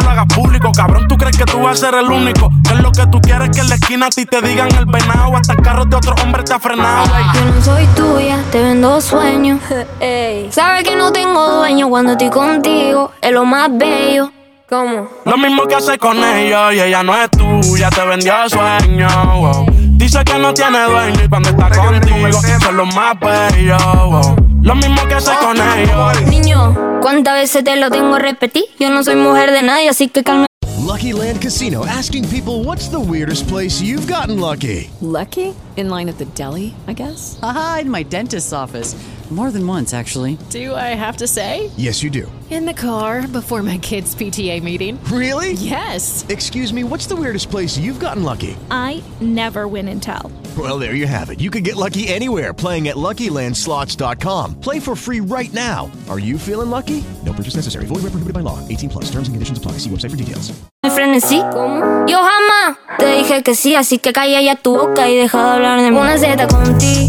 [0.03, 0.71] lo hagas público.
[0.71, 2.49] Cabrón, tú crees que tú vas a ser el único.
[2.67, 4.85] Que es lo que tú quieres que en la esquina a ti te digan el
[4.85, 5.35] venado.
[5.35, 7.05] Hasta el carro de otro hombre te ha frenado.
[7.15, 7.25] ey.
[7.33, 9.59] Yo no soy tuya, te vendo sueños.
[10.51, 14.31] Sabes que no tengo dueño cuando estoy contigo, es lo más bello.
[14.69, 15.09] ¿Cómo?
[15.25, 19.07] Lo mismo que hace con ellos y ella no es tuya, te vendió sueño.
[19.35, 19.65] wow.
[19.69, 23.83] Dice que no tiene dueño y cuando está contigo son los más bellos.
[23.83, 24.50] wow.
[24.63, 26.21] Lo mismo que hace con ellos.
[26.29, 28.65] Niño, ¿cuántas veces te lo tengo a repetir?
[28.79, 30.45] Yo no soy mujer de nadie, así que calma.
[30.85, 34.91] Lucky Land Casino asking people what's the weirdest place you've gotten lucky?
[35.01, 35.55] Lucky?
[35.77, 37.39] In line at the deli, I guess?
[37.41, 38.95] Aha, in my dentist's office.
[39.31, 40.37] More than once, actually.
[40.49, 41.71] Do I have to say?
[41.77, 42.29] Yes, you do.
[42.49, 45.01] In the car before my kids' PTA meeting.
[45.05, 45.53] Really?
[45.53, 46.25] Yes.
[46.27, 48.57] Excuse me, what's the weirdest place you've gotten lucky?
[48.69, 50.33] I never win and tell.
[50.57, 51.39] Well, there you have it.
[51.39, 54.59] You can get lucky anywhere playing at LuckyLandSlots.com.
[54.59, 55.89] Play for free right now.
[56.09, 57.01] Are you feeling lucky?
[57.25, 57.85] No purchase necessary.
[57.85, 58.59] Void where prohibited by law.
[58.67, 59.05] 18 plus.
[59.05, 59.77] Terms and conditions apply.
[59.79, 60.51] See website for details.
[60.83, 61.39] Me frenesí.
[61.53, 62.05] ¿Cómo?
[62.05, 65.51] Yo jamás te dije que sí, así que calla ya tu boca y deja de
[65.51, 65.97] hablar de mí.
[65.97, 67.07] Una Z contigo,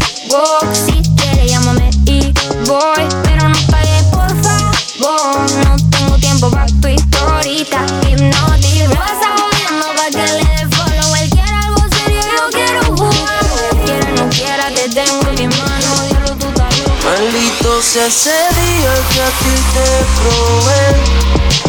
[0.71, 1.12] si quieres llámame y
[2.73, 5.51] voy, pero no pagues por favor.
[5.63, 8.87] No tengo tiempo para tu historita, hipnotic.
[8.87, 11.15] Me vas jodiendo pa' que le dé follow.
[11.21, 13.43] Él quiere algo serio, yo quiero jugar.
[13.85, 15.89] Quiera no quiera, te tengo en mi mano,
[16.39, 16.47] tú.
[17.05, 20.83] Maldito sea ese día que a ti te probé.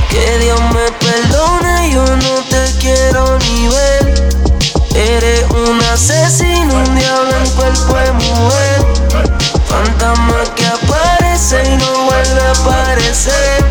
[0.08, 4.04] Que Dios me perdone, yo no te quiero ni ver.
[4.94, 8.94] Eres un asesino, un diablo en cuerpo de mujer.
[9.74, 13.64] Fantasma que aparece y no vuelve a aparecer.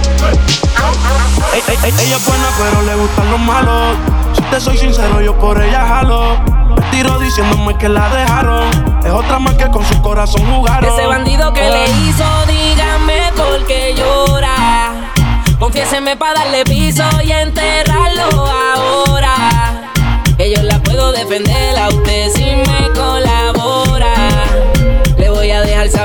[1.54, 3.95] Ey, ey, ey, ella es buena, pero le gustan los malos.
[4.36, 6.38] Si te soy sincero, yo por ella jalo.
[6.76, 8.70] Me tiro diciéndome que la dejaron.
[9.06, 10.93] Es otra más que con su corazón jugaron.
[10.93, 15.14] Ese bandido que le hizo, dígame por qué llora.
[15.58, 18.45] Confiéseme para darle piso y enterrarlo
[18.76, 19.91] ahora.
[20.36, 23.32] Que yo la puedo defender a usted si me colabora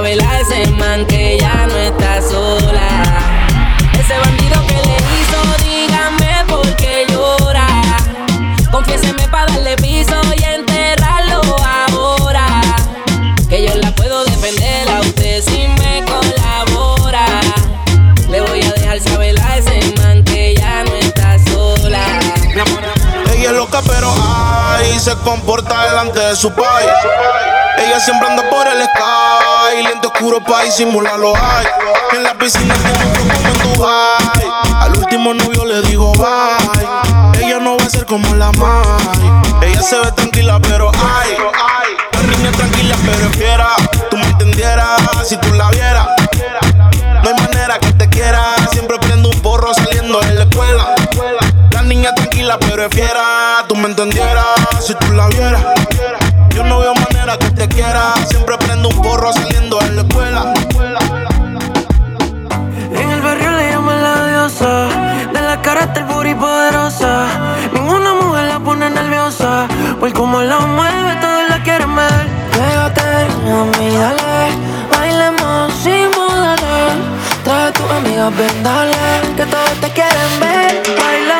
[0.08, 2.88] revela ese man que ya no está sola.
[3.98, 7.66] Ese bandido que le hizo, dígame por qué llora.
[8.70, 12.46] Confiéseme para darle piso y enterrarlo ahora.
[13.48, 17.26] Que yo la puedo defender a usted si me colabora.
[18.30, 22.04] Le voy a dejar saber a ese man que ya no está sola.
[23.34, 26.88] Ella es loca, pero ay, se comporta delante de su país.
[27.80, 31.66] Ella siempre anda por el sky, lente oscuro pa' disimular lo hay.
[32.12, 34.52] En la piscina como en Dubai.
[34.80, 37.42] Al último novio le digo bye.
[37.42, 39.62] Ella no va a ser como la Mai.
[39.62, 41.36] Ella se ve tranquila, pero ay.
[42.12, 43.68] La niña tranquila, pero fiera.
[44.10, 46.08] Tú me entendieras si tú la vieras.
[47.22, 48.54] No hay manera que te quiera.
[48.70, 50.94] Siempre prendo un porro saliendo de la escuela.
[51.70, 53.64] La niña tranquila, pero es fiera.
[53.68, 54.44] Tú me entendieras
[54.84, 55.62] si tú la vieras.
[56.50, 56.94] Yo no veo
[57.36, 58.14] que te quiera.
[58.28, 60.54] Siempre prendo un porro saliendo de la escuela.
[62.92, 64.88] En el barrio le llaman la diosa.
[65.32, 67.26] De la cara hasta el booty poderosa.
[67.72, 69.66] Ninguna mujer la pone nerviosa.
[70.00, 72.26] Por como la mueve, todos la quieren ver.
[72.52, 73.02] Pégate,
[73.44, 74.52] mami, dale.
[74.90, 76.94] Bailemos sin modales.
[77.44, 78.96] Trae a tus amigas, ven, dale.
[79.36, 80.82] Que todos te quieren ver.
[80.98, 81.37] Bailando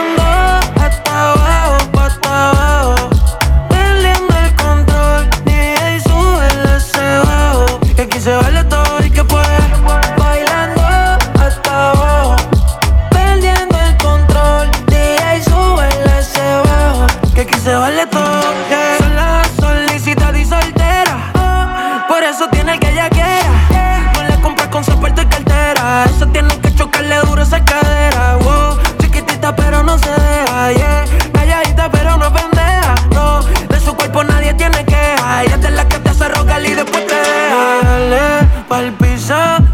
[17.69, 18.49] se baila todo.
[20.39, 21.33] y soltera.
[21.35, 24.11] oh, Por eso tiene el que ella quiera.
[24.15, 26.05] No le compras con soporte y cartera.
[26.07, 28.37] Eso tiene que chocarle duro esa cadera.
[28.37, 28.79] Wow.
[29.01, 30.73] Chiquitita pero no se deja.
[30.73, 31.05] Yeah.
[31.35, 32.95] Calladita pero no pendeja.
[33.13, 33.43] No.
[33.43, 35.43] De su cuerpo nadie tiene queja.
[35.43, 37.81] Ella es de la que te hace rogar y después te deja.
[37.83, 38.95] Dale pa'l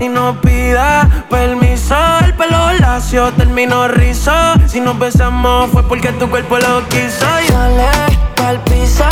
[0.00, 1.96] y no pida permiso.
[2.24, 4.03] El pelo lacio terminó rizo.
[4.84, 7.24] Nos besamos fue porque tu cuerpo lo quiso.
[7.42, 7.88] Y dale
[8.36, 9.08] pa'l piso,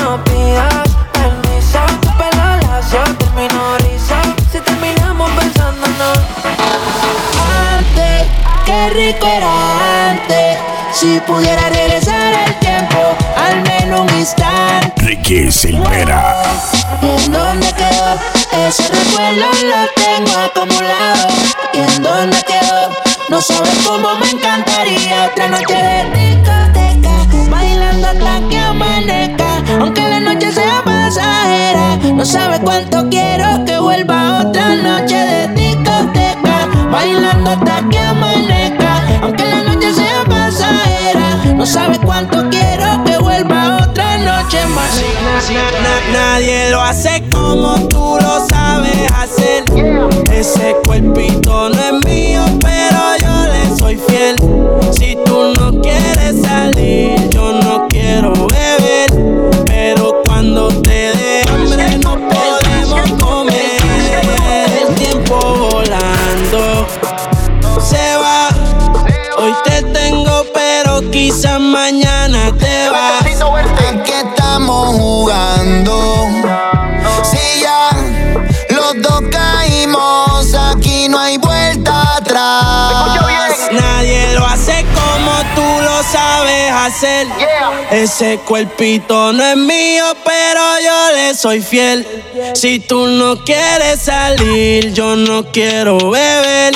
[0.00, 1.80] no pidas permiso.
[2.00, 4.14] Tu pelo lacio terminó rizo.
[4.52, 6.18] Si terminamos besándonos.
[7.76, 8.28] Antes,
[8.64, 10.58] qué rico era antes.
[10.92, 15.02] Si pudiera regresar el tiempo, al menos un instante.
[15.02, 16.40] Ricky Silvera.
[17.02, 18.66] ¿En dónde quedó?
[18.68, 21.26] Ese recuerdo lo tengo acumulado.
[21.72, 23.05] ¿Y en dónde quedó?
[23.28, 27.50] No sabes cómo me encantaría otra noche de discoteca.
[27.50, 29.46] Bailando hasta que amanezca.
[29.80, 31.96] Aunque la noche sea pasajera.
[32.14, 36.68] No sabes cuánto quiero que vuelva otra noche de discoteca.
[36.90, 39.02] Bailando hasta que amanezca.
[39.22, 41.36] Aunque la noche sea pasajera.
[41.54, 45.02] No sabes cuánto quiero que vuelva otra noche más.
[45.82, 49.64] Na- nadie lo hace como tú lo sabes hacer.
[50.32, 52.42] Ese cuerpito no es mío,
[53.88, 59.64] Si tú no quieres salir, yo no quiero beber.
[59.64, 63.80] Pero cuando te dé hambre, no podemos comer.
[64.80, 65.36] El tiempo
[65.70, 66.84] volando
[67.80, 68.48] se va.
[69.38, 72.05] Hoy te tengo, pero quizás mañana
[87.90, 92.06] Ese cuerpito no es mío, pero yo le soy fiel.
[92.54, 96.74] Si tú no quieres salir, yo no quiero beber.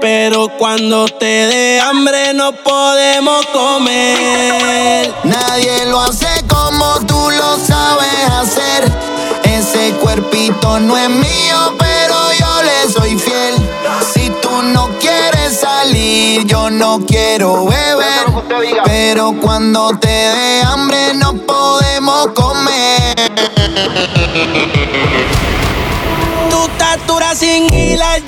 [0.00, 5.12] Pero cuando te dé hambre no podemos comer.
[5.24, 8.90] Nadie lo hace como tú lo sabes hacer.
[9.44, 13.54] Ese cuerpito no es mío, pero yo le soy fiel.
[14.14, 17.97] Si tú no quieres salir, yo no quiero beber.
[18.84, 23.14] Pero cuando te dé hambre no podemos comer.
[26.50, 27.68] Tu estatura sin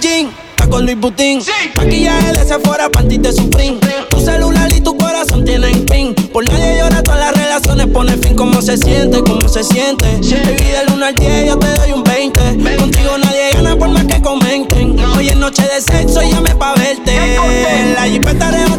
[0.00, 0.30] gym.
[0.50, 1.42] Está con Luis Butín.
[1.74, 3.80] Maquillaje de Sephora, panty de Supreme.
[4.10, 6.14] Tu celular y tu corazón tienen pin.
[6.14, 8.36] Por nadie llora, todas las relaciones pone fin.
[8.36, 9.22] ¿Cómo se siente?
[9.22, 10.06] ¿Cómo se siente?
[10.20, 12.76] Baby, del 1 al 10 yo te doy un 20.
[12.76, 14.96] Contigo nadie gana por más que comenten.
[15.16, 17.16] Hoy es noche de sexo, llame pa' verte.
[17.16, 18.69] En la jipeta arrebatado,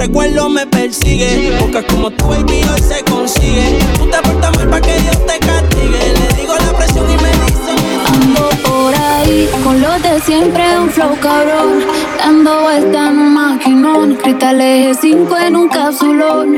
[0.00, 1.54] recuerdo me persigue.
[1.60, 3.78] Buscas como tu baby hoy se consigue.
[3.98, 6.14] Tú te portas mal pa' que Dios te castigue.
[6.18, 7.72] Le digo la presión y me dice.
[8.14, 11.84] Ando por ahí con los de siempre, un flow cabrón.
[12.18, 14.16] Dando vueltas en un maquinón.
[14.16, 16.56] Cristal eje 5 en un capsulón.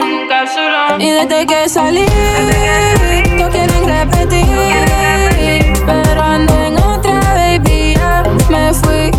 [1.01, 2.07] Y desde que salí,
[3.39, 4.47] no quieren repetir.
[5.85, 9.11] Pero ando en otra, baby, ya me fui.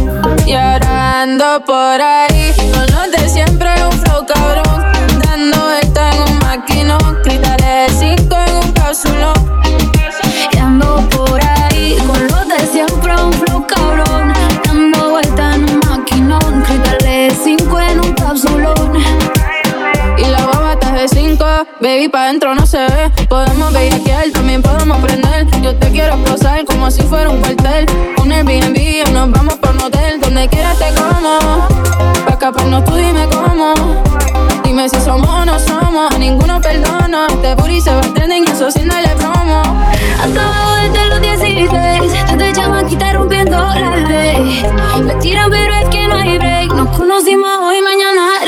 [0.45, 3.82] Y ahora ando por ahí, con los de siempre,
[8.95, 14.31] Y ando por ahí con los de siempre, un flow cabrón.
[14.63, 18.93] Dando vuelta en un maquinón, cristales cinco en un cápsulón.
[20.19, 21.43] Y la baba está de cinco,
[21.81, 23.11] baby, pa' dentro no se ve.
[23.27, 25.47] Podemos bellaquear, también podemos prender.
[25.63, 27.87] Yo te quiero posar como si fuera un cuartel.
[28.21, 30.21] Un Airbnb, nos vamos pa' un hotel.
[30.21, 31.39] Donde quieras te como.
[32.25, 33.73] Pa' escaparnos tú dime cómo.
[34.63, 37.25] Dime si somos o no somos, a ninguno perdona.
[37.31, 38.03] Este booty se va a
[38.71, 39.61] sin darle promo.
[40.19, 44.63] Acabo desde los 16 Desde chamaquita rompiendo la ley.
[45.03, 46.73] Me tiran pero es que no hay break.
[46.73, 48.42] Nos conocimos hoy, mañana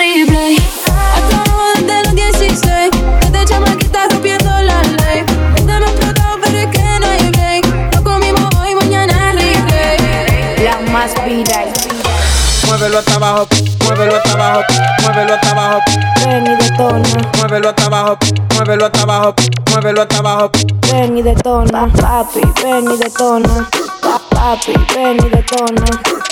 [12.95, 13.47] Muévelo hasta abajo,
[13.83, 14.61] muévelo hasta abajo,
[15.03, 15.79] muévelo hasta abajo.
[16.25, 17.09] Ven y detona.
[17.37, 18.17] Muévelo hasta abajo,
[18.55, 19.35] muévelo hasta abajo,
[19.71, 20.51] muévelo hasta abajo.
[20.93, 21.87] Ven y detona.
[21.91, 23.67] Papi, ven y detona.
[24.01, 25.85] Pa- Papi, ven y detona.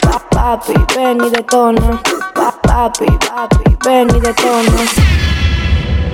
[0.03, 2.01] Pa- Papi, ven y detona.
[2.33, 4.71] Pa- Papi, papi, ven y detona.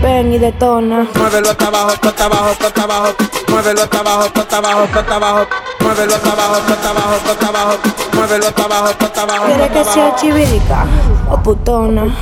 [0.01, 1.07] Ven y detona.
[1.15, 3.09] Muévelo hasta abajo, hasta abajo, hasta abajo.
[3.49, 5.47] Muévelo hasta abajo, hasta abajo, hasta abajo.
[5.81, 7.77] Muévelo hasta abajo, hasta abajo, hasta abajo.
[8.13, 9.45] Muévelo hasta abajo, hasta abajo.
[9.45, 10.85] ¿Quieres que sea chivirica
[11.29, 12.15] o putona?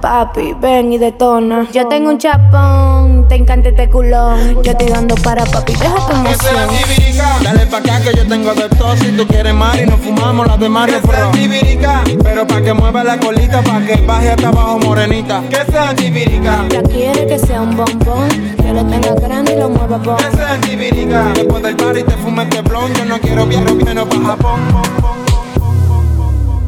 [0.00, 1.66] Papi, ven y detona.
[1.72, 4.62] Yo tengo un chapón, te encanta este culón.
[4.62, 7.42] Yo estoy dando para papi, deja tu Esa emoción.
[7.42, 8.96] Dale pa' acá que yo tengo de todo.
[8.96, 11.00] Si tú quieres Mari, nos fumamos las de Mario
[11.32, 12.02] tibirica.
[12.22, 15.42] Pero pa' que mueva la colita, pa' que baje hasta abajo morenita.
[15.48, 16.64] Que sea tibirica.
[17.12, 20.16] Quiere que sea un bombón, que lo tenga grande y lo mueva bon.
[20.34, 21.30] Sea tibirica.
[21.34, 22.94] Después del party te fumes este blon.
[22.94, 24.60] Yo no quiero viajar menos Japón.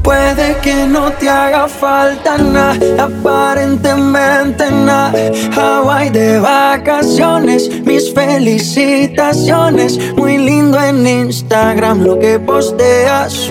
[0.03, 5.15] Puede que no te haga falta nada, aparentemente nada.
[5.57, 9.99] Hawaii de vacaciones, mis felicitaciones.
[10.15, 13.51] Muy lindo en Instagram lo que posteas.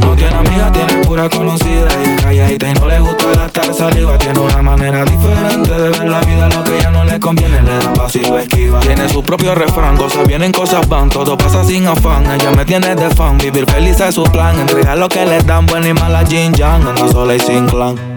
[0.00, 4.18] no tiene amiga, tiene pura conocida y es calladita y no le gusta gastar saliva.
[4.18, 7.62] Tiene una manera diferente de ver la vida Lo que ya no le conviene.
[7.62, 8.80] Le da paso y lo esquiva.
[8.80, 12.94] Tiene su propio refrán, cosas vienen, cosas van Todo pasa sin afán, ella me tiene
[12.94, 16.24] de fan Vivir feliz es su plan, entregar lo que le dan Buena y mala
[16.24, 18.16] Jin Yang, anda sola y sin clan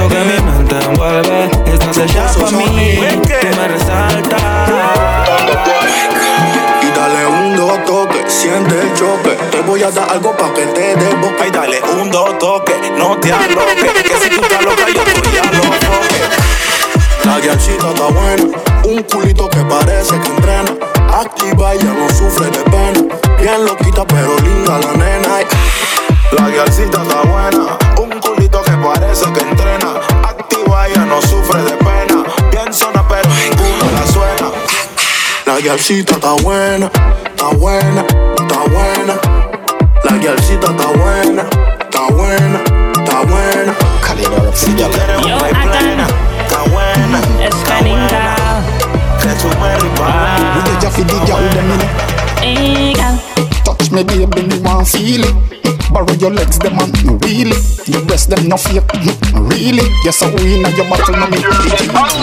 [0.07, 4.41] que mi mente envuelve Estás hecha pa' mí, tú me resaltas
[6.81, 9.37] Y dale un dos toque, siente el choque.
[9.51, 11.47] Te voy a dar algo pa' que te dé boca.
[11.47, 13.75] Y dale un dos toque, no te aloques.
[14.03, 15.81] Que si tú estás loca, yo estoy a los.
[17.25, 18.43] La guiachita está buena,
[18.83, 20.71] un culito que parece que entrena.
[21.13, 23.15] Activa, ella no sufre de pena.
[23.39, 25.29] Bien loquita, pero linda la nena.
[26.31, 28.20] La guialcita está buena, un
[28.81, 29.93] parece que entrena.
[30.27, 32.23] Activa, ella no sufre de pena.
[32.51, 34.51] Bien zona, pero ninguno la suena.
[35.45, 36.89] La guialcita está buena,
[37.25, 38.05] está buena,
[38.37, 39.13] está buena.
[40.03, 41.43] La guialcita está buena,
[41.79, 42.59] está buena,
[42.93, 43.75] está buena.
[44.53, 46.07] Si ya quieres una y plena,
[46.41, 47.19] está buena.
[47.39, 48.65] Está buena.
[49.21, 50.55] Que tú me ripas.
[50.55, 53.21] You get your feet, girl, them in it.
[53.65, 55.35] Touch me, baby, me want feel it.
[55.91, 57.57] Borrow your legs, them and no really.
[57.85, 58.87] Your breast, them no fake,
[59.35, 59.83] really.
[60.05, 61.37] Yes, I win at your battle, no me.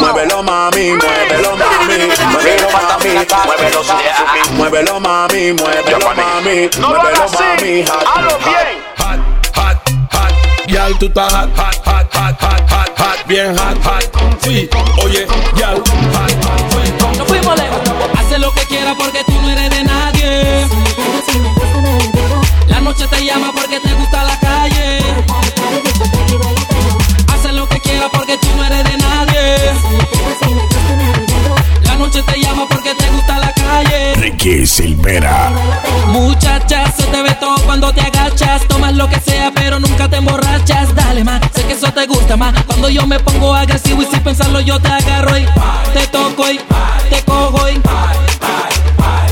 [0.01, 3.13] Muévelo mami, muévelo mami, muévelo mami,
[3.45, 4.17] muévelo mami,
[4.57, 8.69] muévelo mami, muévelo mami, muévelo mami, hazlo bien.
[8.99, 9.21] Hot,
[9.55, 9.79] hot,
[10.13, 10.33] hot,
[10.69, 14.05] yal, tú estás hot, hot, hot, hot, hot, hot, hot, bien hot, hot.
[14.41, 14.69] Sí,
[15.05, 17.19] oye, yal, hot, hot, sí.
[17.19, 18.18] No fuimos lejos.
[18.39, 20.69] Lo que quiera porque tú no eres de nadie.
[22.69, 25.01] La noche te llama porque te gusta la calle.
[27.33, 28.68] Hace lo que quiera porque tú no eres
[34.49, 35.51] Frankie Silvera.
[36.07, 38.67] Muchacha, se te ve todo cuando te agachas.
[38.67, 40.95] Tomas lo que sea, pero nunca te emborrachas.
[40.95, 42.55] Dale más, sé que eso te gusta más.
[42.65, 45.45] Cuando yo me pongo agresivo y sin pensarlo, yo te agarro y
[45.93, 46.59] te toco y
[47.11, 47.79] te cojo y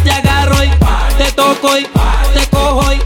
[0.05, 0.69] te agarro y
[1.17, 1.85] te toco y
[2.35, 2.99] te cojo y.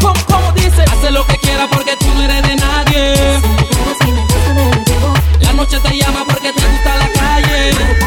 [0.00, 0.82] ¿Cómo, cómo dice?
[0.82, 3.40] Hace lo que quiera porque tú no eres de nadie.
[5.40, 8.03] La noche te llama porque te gusta la calle.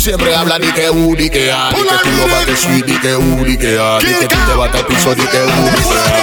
[0.00, 2.98] Tú siempre hablas di que U, di que A, que tú lo bates sweet, di
[3.00, 5.46] que U, di que A, di que tú te bates al piso, di que U,
[5.46, 6.14] di que A.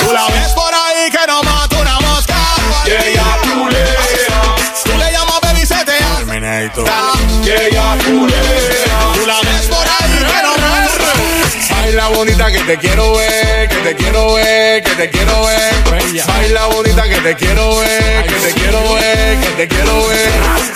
[0.00, 2.34] Tú la ves por ahí que no mata una mosca.
[2.86, 4.56] Y ella culea.
[4.82, 6.24] Tú le llamas baby se te hace.
[6.24, 6.88] Terminator.
[7.44, 8.67] Y ella culea.
[11.98, 16.24] Baila bonita que te quiero ver, que te quiero ver, que te quiero ver.
[16.28, 20.30] Baila bonita que te quiero ver, que te quiero ver, que te quiero ver.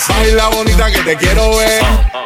[0.08, 1.80] Baila bonita que te quiero ver,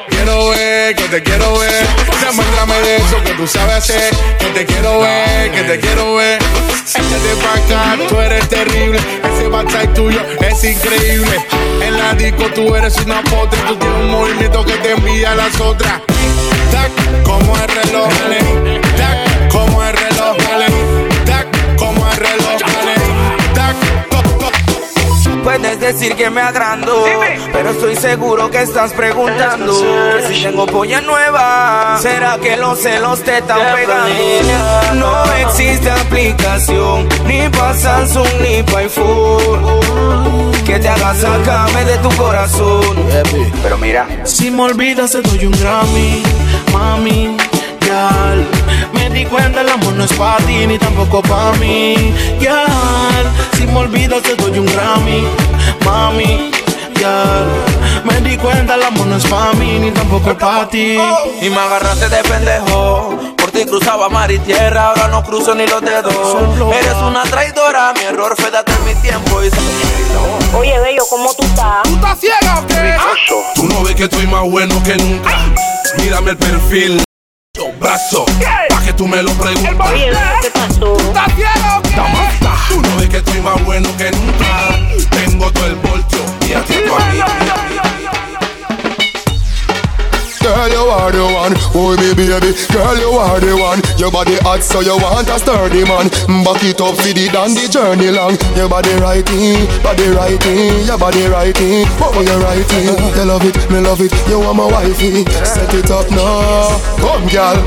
[0.09, 1.87] quiero ver, que te quiero ver.
[2.25, 6.39] Demuéstrame de eso que tú sabes hacer, que te quiero ver, que te quiero ver.
[6.89, 8.99] Échate pa' acá, tú eres terrible.
[8.99, 11.39] Ese backside tuyo es increíble.
[11.83, 15.35] En la disco tú eres una potra, tú tienes un movimiento que te envía a
[15.35, 16.01] las otras.
[16.87, 18.81] Tac, como el reloj, dale.
[18.97, 20.67] Tac, como el reloj, dale.
[21.25, 22.95] Tac, como el reloj, dale.
[23.55, 23.77] Tac,
[24.11, 25.43] toc, toc.
[25.43, 27.05] Puedes decir que me agrando,
[27.53, 29.73] pero estoy seguro que estás preguntando
[30.29, 31.99] si tengo polla nueva.
[32.01, 34.95] ¿Será que los celos te están pegando?
[34.95, 42.11] No existe aplicación, ni pa' Samsung ni pa' iPhone, que te haga sacarme de tu
[42.17, 42.97] corazón.
[43.63, 46.23] Pero mira, Si me olvidas te doy un Grammy,
[46.77, 47.37] mami,
[47.87, 48.47] yal.
[48.93, 53.25] Me di cuenta el amor no es para ti ni tampoco para mí, yal.
[53.57, 55.23] Si me olvidas te doy un Grammy,
[55.85, 56.51] mami,
[57.01, 57.47] yal.
[58.05, 60.99] Me di cuenta el amor no es para mí ni tampoco para ti.
[61.41, 63.19] y me agarraste de pendejo.
[63.37, 66.37] Por ti cruzaba mar y tierra, ahora no cruzo ni los dedos.
[66.81, 69.51] Eres una traidora, mi error fue darte mi tiempo y
[70.57, 71.83] Oye, bello, ¿cómo tú estás?
[71.83, 72.97] ¿Tú estás ciega o qué?
[73.55, 75.31] Tú no ves que estoy más bueno que nunca.
[75.99, 77.05] Mírame el perfil,
[77.57, 78.25] los brazos,
[78.69, 79.61] pa' que tú me lo bello,
[80.41, 80.97] ¿qué pasó?
[82.69, 84.79] Tú no ves que estoy más bueno que nunca.
[85.11, 86.19] Tengo todo el voltio
[86.49, 87.86] y a ti tú a mí.
[90.47, 92.55] Girl, you are the one, oh me baby.
[92.71, 93.83] Girl, you are the one.
[93.99, 96.07] Your body hot, so you want a sturdy man.
[96.31, 98.39] Mm, back it up, feed it down the journey long.
[98.55, 101.83] Your body righty, body righty, your body righty.
[101.99, 102.95] Oh, you righty.
[102.95, 104.15] You love it, me love it.
[104.31, 105.27] You want my wifey.
[105.43, 107.59] Set it up now, come, girl.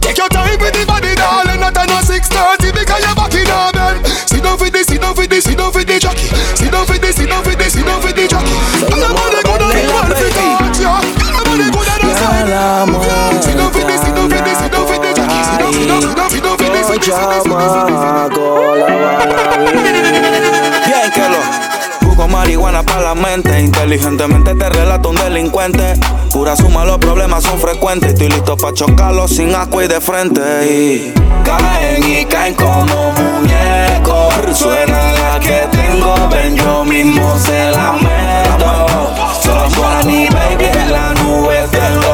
[0.00, 1.60] Take your time with the body, darling.
[1.60, 4.00] Not on 6:30 because you're back in our bed.
[4.24, 6.32] Sit down for this, sit down for this, sit down for the jockey.
[6.56, 8.56] Sit down for this, sit down for this, sit down for the jockey.
[8.96, 9.47] And the
[12.48, 12.88] sit down,
[13.42, 15.68] sit down, sit down.
[20.86, 25.94] Bien que lo Busco marihuana para la mente Inteligentemente te relato un delincuente
[26.32, 30.40] Pura suma, los problemas son frecuentes Estoy listo para chocarlos sin asco y de frente
[30.66, 31.12] y
[31.44, 39.14] Caen y caen como muñecos Suena la que tengo, ven yo mismo se la meto
[39.42, 42.07] Somos mi baby en la nube de los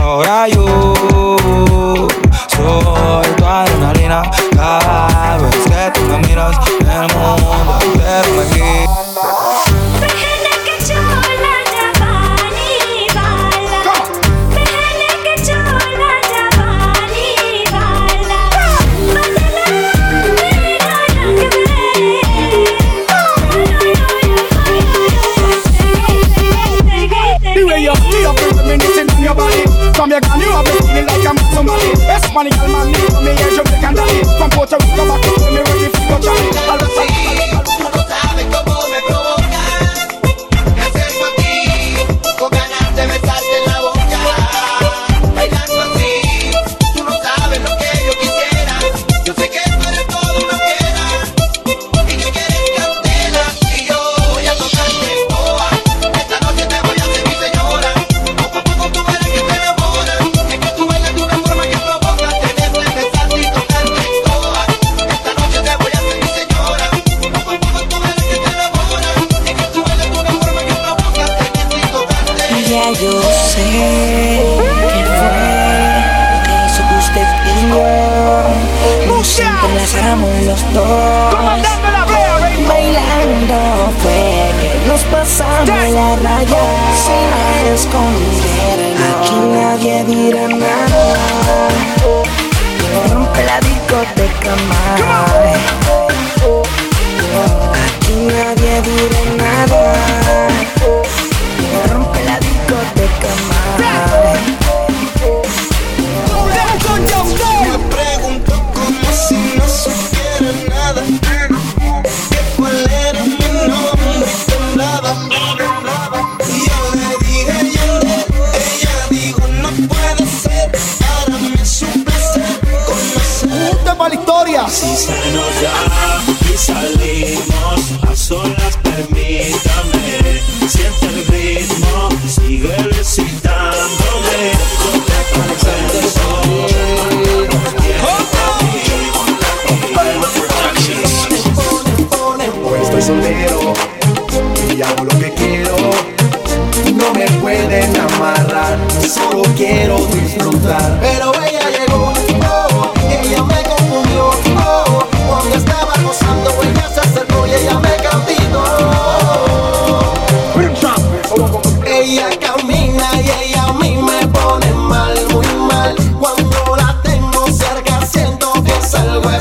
[0.00, 0.94] Ahora yo
[2.48, 4.22] soy tu adrenalina.
[4.54, 9.11] Cada vez que tú me miras El mundo entero aquí
[32.32, 34.24] Hispanic girl, man, from me, yeah, Jamaican daddy.
[34.38, 36.48] From Puerto Rico back to me, ready for your Johnny.
[36.64, 37.61] Con
[94.42, 94.81] come on.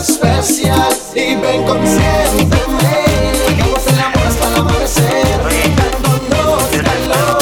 [0.01, 0.89] Especial.
[1.15, 2.93] Y ven consiénteme,
[3.49, 5.39] hagamos el amor hasta el amanecer.
[5.75, 7.37] Dándonos calor,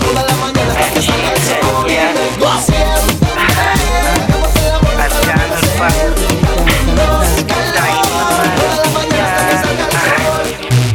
[0.00, 1.08] toda la mañana hasta el
[4.74, 6.08] amor hasta el amanecer.
[6.66, 7.96] Dándonos calor,
[8.56, 10.46] toda la mañana hasta que salga el sol.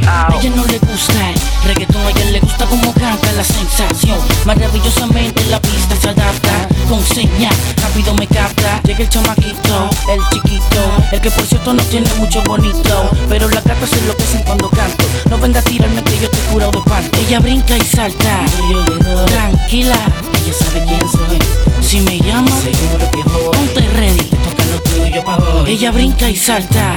[0.07, 1.35] A ella no le gusta el
[1.67, 4.19] reggaetón, a ella le gusta como canta la sensación.
[4.45, 8.81] Maravillosamente la pista se adapta, con señal, rápido me capta.
[8.83, 10.72] Llega el chamaquito, el chiquito,
[11.13, 13.09] el que por cierto no tiene mucho bonito.
[13.29, 15.05] Pero la gata se enloquecen cuando canto.
[15.29, 17.19] No venga a tirarme que yo te curado de parte.
[17.19, 18.45] Ella brinca y salta,
[19.27, 19.97] tranquila,
[20.41, 21.39] ella sabe quién soy.
[21.81, 23.51] Si me llama, seguro que voy.
[23.53, 25.71] Ponte ready, toca lo tuyo pa' hoy.
[25.71, 26.95] Ella brinca y salta,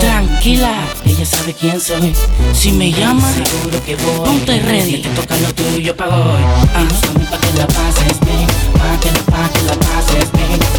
[0.00, 0.72] tranquila,
[1.04, 2.14] ella sabe quién soy.
[2.54, 4.26] Si me llama, seguro que voy.
[4.26, 6.42] Ponte ready, te toca lo tuyo pa' hoy.
[6.74, 6.86] Ah,
[7.30, 10.75] pa' que la pases bien, pa' que la, pa' que la pases bien.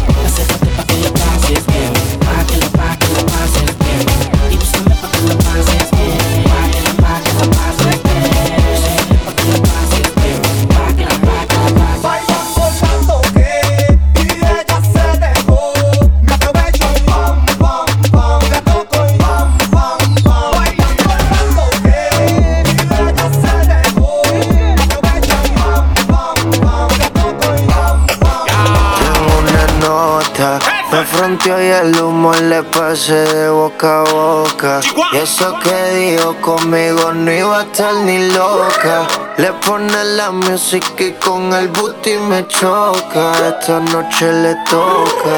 [31.46, 34.80] Y el humo le pasé de boca a boca.
[35.12, 39.06] Y eso que dijo conmigo no iba a estar ni loca.
[39.36, 43.32] Le pone la música y con el booty me choca.
[43.48, 45.34] Esta noche le toca.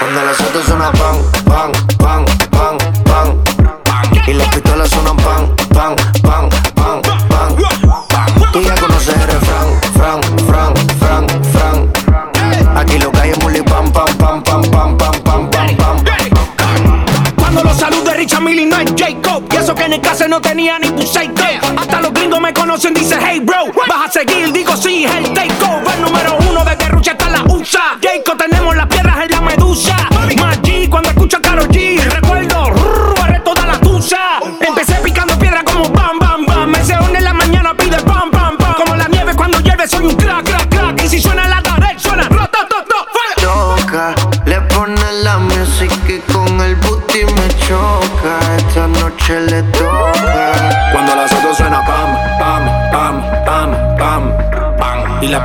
[0.00, 4.24] Cuando las autos suena pan, pan, pan, pan, pan.
[4.26, 4.48] Y las
[20.54, 21.34] tenía ni Puseico.
[21.76, 23.72] Hasta los gringos me conocen, dice hey bro.
[23.88, 25.23] Vas a seguir, digo sí, es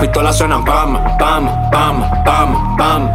[0.09, 3.09] pistolas suenan pam, pam, pam, pam, pam.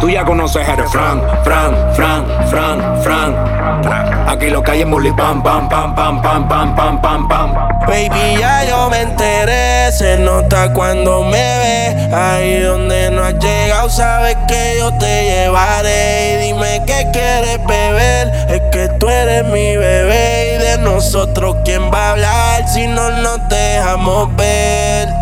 [0.00, 4.28] Tú ya conoces el refrán, fran, fran, fran, fran.
[4.28, 7.54] Aquí lo que hay es muli pam, pam, pam, pam, pam, pam, pam, pam, pam.
[7.86, 12.12] Baby, ya yo me enteré, se nota cuando me ves.
[12.12, 16.34] Ahí donde no has llegado, sabes que yo te llevaré.
[16.34, 20.56] Y dime qué quieres beber, es que tú eres mi bebé.
[20.56, 25.21] Y de nosotros, ¿quién va a hablar si no nos dejamos ver?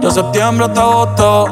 [0.00, 1.46] de septiembre hasta agosto.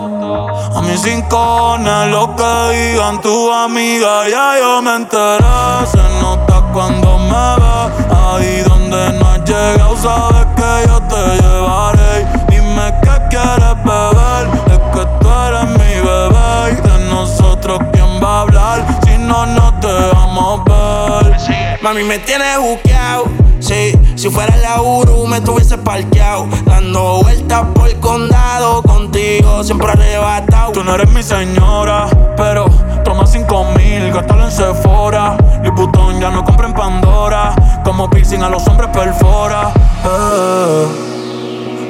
[0.74, 5.86] A mis rincones, lo que digan tu amiga, ya yo me enteré.
[5.90, 12.26] Se nota cuando me ve, ahí donde no has llegado, sabes que yo te llevaré.
[12.48, 16.72] Dime qué quieres beber, es que tú eres mi bebé.
[16.72, 21.36] Y de nosotros, ¿quién va a hablar si no nos dejamos ver?
[21.82, 23.47] Mami, me tienes buqueado.
[23.60, 26.46] Sí, si fuera la Uru me tuviese parqueado.
[26.64, 30.72] Dando vueltas por el condado contigo, siempre arrebatado.
[30.72, 32.06] Tú no eres mi señora,
[32.36, 32.66] pero
[33.04, 35.36] toma cinco mil, gástalo en Sephora.
[35.62, 37.54] Liputón ya no compra en Pandora.
[37.84, 39.72] Como piercing a los hombres perfora.
[40.04, 40.86] Eh.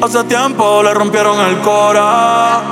[0.03, 2.63] Hace tiempo le rompieron el cora.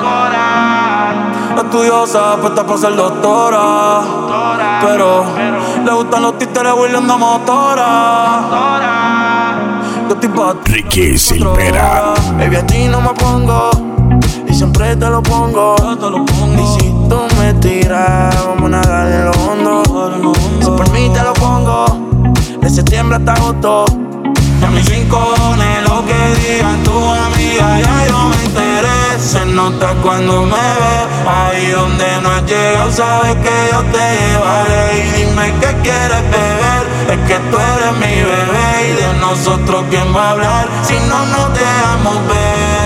[1.56, 4.00] Estudiosa, puesta para ser doctora.
[4.82, 5.24] Pero
[5.84, 8.40] le gustan los títeres William de motora.
[10.08, 12.14] Yo estoy pa' Ricky Silvera.
[12.38, 13.70] Baby, a ti no me pongo.
[14.46, 15.76] Y siempre te lo pongo.
[15.78, 20.32] Y si tú me tiras, vamos a nadar en lo hondo.
[20.60, 21.86] Si por mí te lo pongo.
[22.60, 24.05] De septiembre hasta agosto.
[24.60, 29.18] Y a mis rincones, lo que digan tu amiga, ya yo me enteré.
[29.18, 30.96] Se nota cuando me ve,
[31.28, 34.98] ahí donde no has llegado, sabes que yo te llevaré.
[34.98, 38.68] Y dime qué quieres beber, es que tú eres mi bebé.
[38.88, 42.85] Y de nosotros, ¿quién va a hablar si no nos dejamos ver?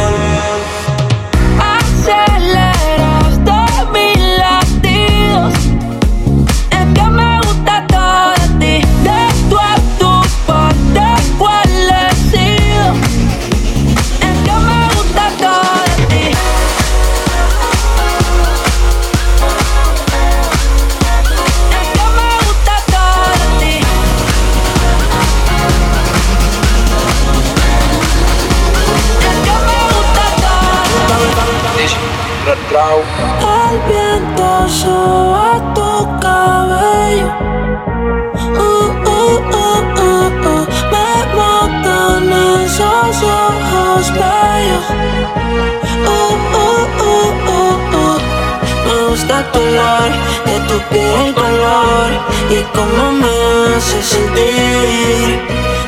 [50.44, 52.10] De tu piel el color.
[52.50, 55.40] Y cómo me hace sentir.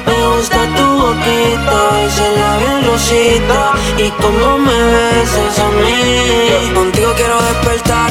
[0.06, 6.74] Me gusta tu boquita, ese labio rosita y cómo me besas a mí.
[6.74, 8.10] Contigo quiero despertar,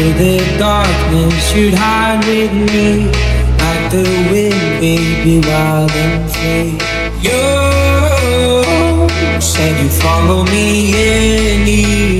[0.00, 3.04] Through the darkness, you'd hide with me.
[3.60, 6.72] Like the wind, baby, wild and free.
[7.20, 7.42] You
[9.42, 12.19] said you'd follow me anywhere.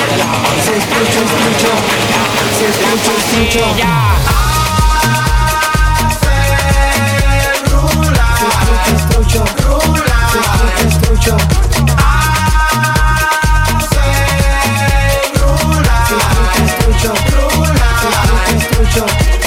[0.01, 1.73] Se escucha, escucha,
[2.57, 3.91] se escucha, escucha.
[7.69, 8.27] Rula,
[8.85, 11.95] se escucha, rula, se escucha, escucha.
[13.77, 14.05] Hace
[15.39, 15.97] rula,
[16.55, 17.89] se escucha, rula,
[18.47, 19.40] se escucha.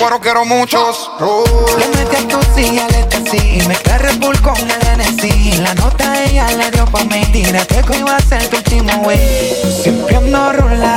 [0.00, 1.10] No quiero muchos.
[1.78, 6.24] Le metí a tu silla, le decí Mezcla Red Bull con el NSI La nota
[6.24, 7.24] ella le dio pa' mí.
[7.32, 10.91] Tírate que iba a ser tu último wey Siempre ando rulay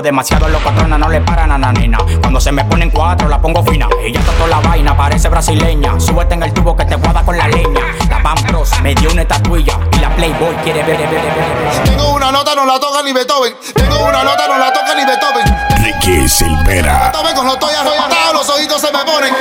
[0.00, 0.10] culo.
[0.10, 1.98] Demasiado los patrones no le paran a la nena.
[2.20, 3.88] Cuando se me ponen cuatro, la pongo fina.
[4.02, 5.98] Ella tocó la vaina, parece brasileña.
[6.00, 7.80] Súbete en el tubo que te guarda con la leña.
[8.08, 9.78] La Van Bros me dio una estatuilla.
[9.92, 11.84] Y la Playboy quiere ver, ver, ver, ver.
[11.84, 13.54] Tengo una nota, no la toca ni Beethoven.
[13.74, 15.44] Tengo una nota, no la toca ni Beethoven.
[15.84, 17.10] Ricky Silvera.
[17.12, 19.34] Beethoven con los estoy arrebatados, los ojitos se me ponen.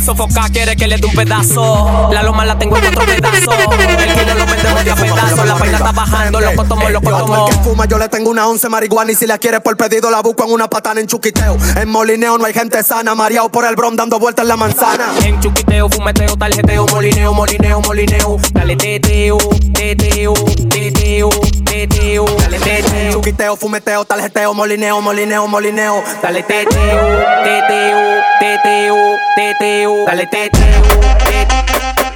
[0.00, 2.08] Tu mujer sofoca, quiere que le dé un pedazo.
[2.12, 3.54] La loma la tengo en cuatro pedazos.
[3.54, 5.46] El kilo lo vendemos de a pedazos.
[5.46, 7.46] La vaina está bajando, loco tomo, loco tomo.
[7.46, 10.22] que fuma, yo le tengo una once marihuana y si la quiere por pedido la
[10.22, 11.56] busco en una patana en chuquiteo.
[11.76, 15.06] En molineo no hay gente sana, mareado por el brom dando vueltas en la manzana.
[15.22, 18.36] En chuquiteo, fumeteo, tarjeteo, molineo, molineo, molineo.
[18.52, 19.38] Dale teteo,
[19.72, 20.34] teteo,
[20.68, 22.24] teteo, teteo.
[22.38, 26.02] Dale teteo, Chuquiteo, fumeteo, tarjeteo, molineo, molineo, molineo.
[26.22, 27.00] dale teteo,
[27.44, 30.06] teteo, teteo, teteo.
[30.06, 30.82] Dale teteo,
[31.26, 31.46] te-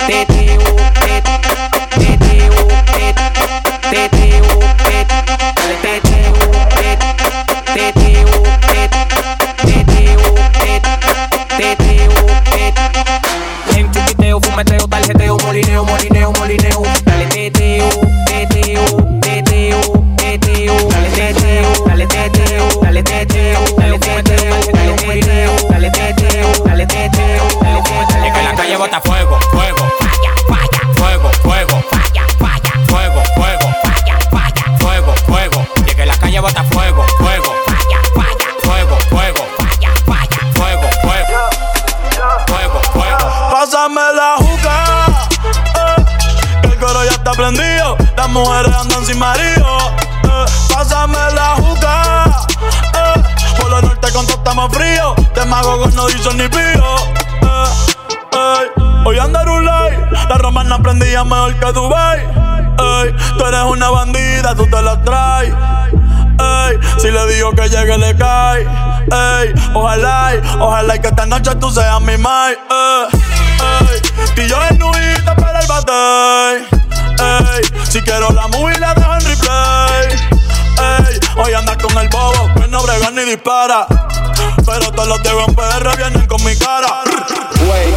[0.07, 0.59] teteo,
[1.03, 1.23] te-
[1.99, 2.53] teteo,
[2.93, 3.15] te-
[3.91, 5.07] teteo, te-
[5.57, 6.33] dale teteo,
[6.71, 6.97] te-
[7.75, 8.27] teteo,
[8.61, 8.89] te-
[9.65, 10.31] teteo,
[10.61, 10.81] te-
[11.57, 12.17] teteo,
[12.51, 16.83] te- En chuquiteo, fumeteo, tarjeteo, molineo, molineo, molineo.
[47.37, 49.77] Las mujeres andan sin marido.
[50.23, 52.25] eh, pásame la juca.
[52.95, 53.23] eh,
[53.59, 55.15] por lo norte con todo estamos frío.
[55.35, 56.97] De mago no dicen ni pío.
[57.43, 58.71] eh,
[59.05, 59.99] Hoy un like.
[60.29, 62.21] La romana prendía mejor que Dubai.
[63.37, 65.53] Tú eres una bandida, tú te la traes.
[66.39, 68.63] Ey, si le digo que llegue, le cae.
[68.63, 72.53] Ey, ojalá, ojalá y que esta noche tú seas mi mai.
[72.53, 73.21] Ey,
[73.91, 74.03] ey,
[74.37, 74.49] y
[75.35, 76.85] para el bate.
[77.19, 80.09] Ey, si quiero la movie la dejo en replay.
[80.79, 83.87] Ey, hoy andas con el bobo que no brega ni dispara.
[84.67, 87.03] Pero todos los de en PR vienen con mi cara.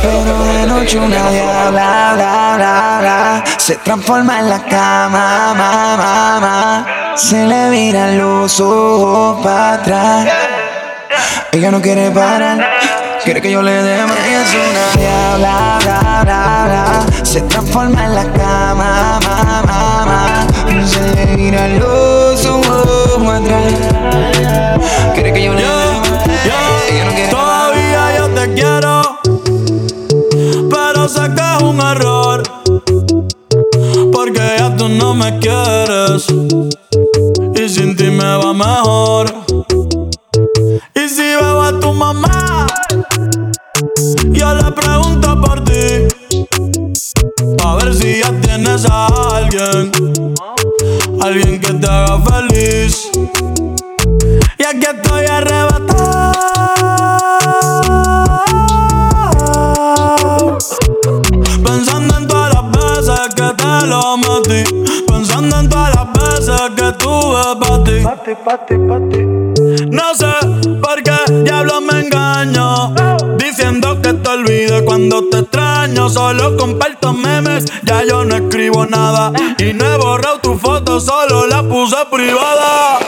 [0.01, 6.39] Pero de noche una diabla, bla, bla, bla, se transforma en la cama, ma, ma,
[6.39, 6.85] ma.
[7.15, 10.27] Se le viran los ojos para atrás.
[11.51, 12.69] Ella no quiere parar,
[13.23, 14.17] quiere que yo le dé más.
[14.17, 18.66] Ella es una diabla, bla, bla, bla, se transforma en la cama, ma, ma,
[20.87, 20.87] ma.
[20.87, 23.73] Se le viran los ojos atrás.
[25.13, 25.63] Quiere que yo le.
[25.63, 29.01] Ella no quiere Todavía yo te quiero,
[30.69, 32.43] pero sé que es un error.
[34.13, 36.27] Porque ya tú no me quieres.
[37.55, 39.33] Y sin ti me va mejor.
[40.95, 42.67] Y si veo a tu mamá,
[44.31, 46.07] yo le pregunto por ti.
[47.63, 49.07] A ver si ya tienes a
[49.37, 49.91] alguien
[51.21, 53.09] alguien que te haga feliz.
[54.57, 56.17] Y aquí estoy arrebatado,
[61.63, 64.63] pensando en todas las veces que te lo metí,
[65.07, 68.03] pensando en todas las veces que tuve para ti.
[68.03, 68.31] Pa ti,
[68.67, 69.19] ti, pa ti.
[69.89, 70.33] No sé
[70.81, 73.06] por qué diablos me engaño.
[75.97, 79.33] Solo comparto memes, ya yo no escribo nada.
[79.57, 82.99] Y no he borrado tu foto, solo la puse privada.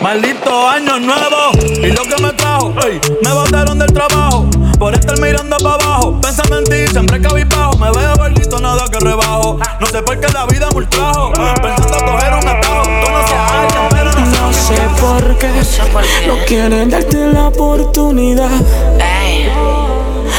[0.00, 1.52] Maldito año nuevo
[1.82, 4.48] y lo que me trajo, ey, me botaron del trabajo
[4.78, 6.20] por estar mirando para abajo.
[6.20, 9.58] Pensando en ti, siempre cabizbajo, me veo gordito, nada que rebajo.
[9.78, 12.82] No sé por qué la vida me ultrajo, pensando coger un atajo.
[13.04, 18.50] Conocí a alguien, pero no sé No sé por qué no quieren darte la oportunidad.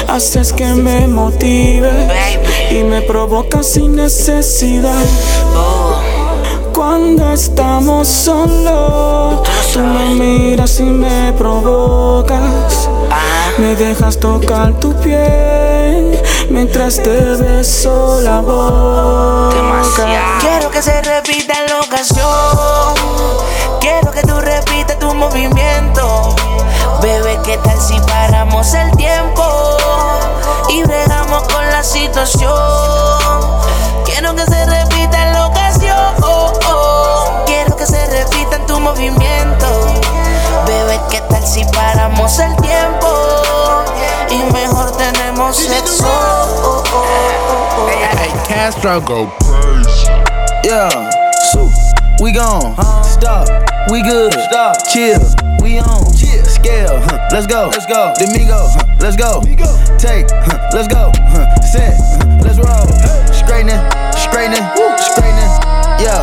[0.10, 1.91] Haces que me motive
[2.72, 5.06] y me provoca sin necesidad.
[6.73, 12.90] Cuando estamos solos, tú me miras y me provocas.
[13.60, 16.19] Me dejas tocar tu piel
[16.49, 19.84] mientras te beso la boca.
[20.40, 22.95] Quiero que se repita la ocasión.
[23.80, 26.36] Quiero que tú repitas tu movimiento.
[26.99, 29.77] Bebé, ¿qué tal si paramos el tiempo?
[30.69, 32.53] Y bregamos con la situación.
[34.05, 36.15] Quiero que se repita la ocasión.
[37.45, 39.65] Quiero que se repita en tu movimiento.
[40.65, 43.07] Bebé, ¿qué tal si paramos el tiempo?
[44.29, 46.83] Y mejor tenemos sexo.
[47.87, 49.31] Hey, Castro, go
[50.63, 51.09] Yeah,
[51.51, 51.71] so
[52.21, 52.75] we gone.
[53.03, 53.47] Stop,
[53.89, 54.33] we good.
[54.33, 55.19] Stop, chill,
[55.61, 56.18] we on.
[56.60, 57.72] Scale, huh, let's go.
[57.72, 58.11] Let's go.
[58.19, 59.40] Domingo, huh, let's go.
[59.95, 61.07] Take, huh, let's go.
[61.31, 62.84] Huh, Set, huh, let's roll.
[63.31, 63.80] Straightening,
[64.19, 64.65] straightening,
[64.99, 65.52] straightening.
[66.03, 66.19] Yeah,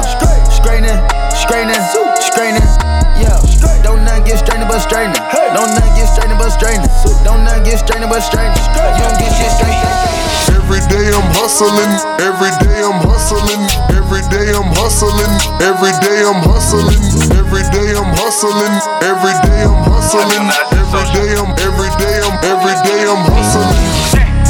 [0.52, 1.00] straightening,
[1.32, 1.80] straightening,
[2.20, 2.68] straightening.
[3.16, 3.40] Yeah,
[3.80, 5.16] don't not get straightening but straightening.
[5.56, 6.92] Don't not get straightening but straightening.
[7.24, 8.60] Don't not get straightening but straightening.
[8.60, 10.25] You don't get shit straight.
[10.66, 13.62] Every day I'm hustling, every day I'm hustling,
[13.94, 15.30] every day I'm hustling,
[15.62, 16.90] every day I'm hustling,
[17.30, 20.42] every day I'm hustling, every day I'm hustling,
[20.74, 23.78] every day I'm, every day I'm, every day I'm hustling.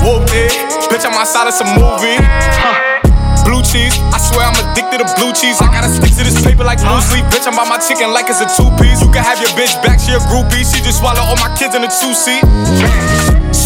[0.00, 0.56] Whooped it,
[0.88, 2.16] bitch, I'm outside of some movie.
[2.64, 2.96] Huh.
[3.44, 5.60] Blue cheese, I swear I'm addicted to blue cheese.
[5.60, 7.28] I gotta stick to this paper like blue sleep.
[7.28, 9.04] Bitch, I'm by my chicken like it's a two piece.
[9.04, 10.64] You can have your bitch back, she a groupie.
[10.64, 12.40] She just swallow all my kids in a two seat.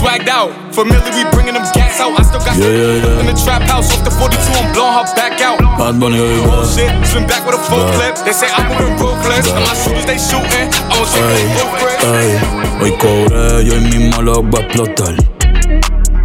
[0.01, 2.19] Swagged out, familiar, we bringing them gas out.
[2.19, 3.21] I still got Yeah, yeah, yeah.
[3.21, 3.93] in the trap house.
[3.93, 5.61] Off the 42, I'm blowing her back out.
[5.77, 6.49] Bad Bunny, oiga.
[6.49, 8.17] Bullshit, swim back with a full clip.
[8.25, 10.69] They say I'm moving ruthless, and my shooters they shooting.
[10.89, 12.05] I Ey, shooting both grips.
[12.17, 12.31] ey,
[12.81, 15.15] hoy cobré y hoy mismo lo voy a explotar.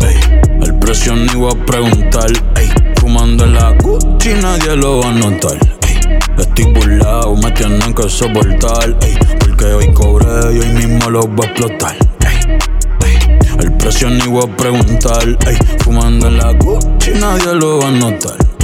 [0.08, 0.18] Ey,
[0.64, 2.32] el precio ni voy a preguntar.
[2.56, 2.72] Ey,
[3.02, 5.58] fumando en la Gucci nadie lo va a notar.
[5.84, 6.00] Ey,
[6.38, 8.96] estoy burlado, me tienen que soportar.
[9.02, 11.96] Ey, porque hoy cobré y hoy mismo lo voy a explotar.
[13.86, 15.38] Precio ni voy a preguntar.
[15.84, 18.55] Fumando en la Gucci nadie lo va a notar.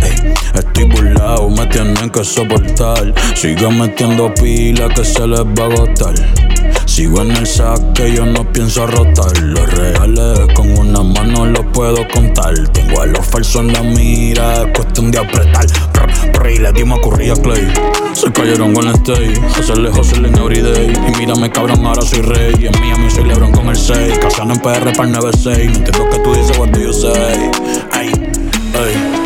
[0.54, 3.14] Estoy burlado, me tienen que soportar.
[3.36, 6.16] Sigan metiendo pila que se les va a agotar.
[6.86, 9.38] Sigo en el saque, yo no pienso rotar.
[9.42, 12.54] Los reales con una mano los puedo contar.
[12.74, 15.66] Tengo a los falsos en la mira, es cuestión de apretar.
[15.94, 17.74] Prr, prr, y le dimos a Curry Clay.
[18.14, 20.94] Se cayeron con el stay, hacerle hustle en everyday.
[21.08, 22.56] Y mírame cabrón, ahora soy rey.
[22.60, 24.20] Y en Miami soy Lebron con el 6.
[24.20, 25.70] Casando en PR para el 96.
[25.70, 27.14] No entiendo que tú dices cuando yo sé.
[27.92, 28.12] Ay,
[28.74, 29.21] ay.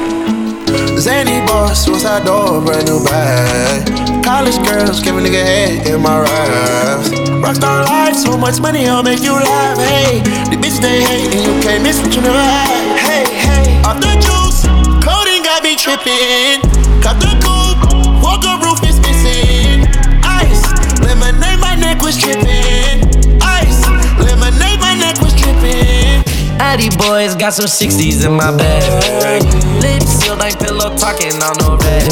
[0.97, 4.23] Zany boss, suicide door, brand new bag.
[4.23, 7.09] College girls, give a nigga head in my raps.
[7.43, 9.77] Rockstar life, so much money, I'll make you laugh.
[9.77, 12.97] Hey, the bitch they hate, and you can't miss what you never had.
[12.97, 14.65] Hey, hey, off the juice,
[15.05, 16.61] coding got me tripping.
[17.05, 17.85] Cut the coupe,
[18.23, 19.85] walker roof is missing.
[20.23, 20.63] Ice,
[21.05, 23.05] lemonade, my neck was tripping.
[23.41, 23.85] Ice,
[24.17, 26.23] lemonade, my neck was tripping.
[26.57, 29.94] Addy boys got some 60s in my bag.
[30.35, 32.11] Sealed like pillow talking on no rag.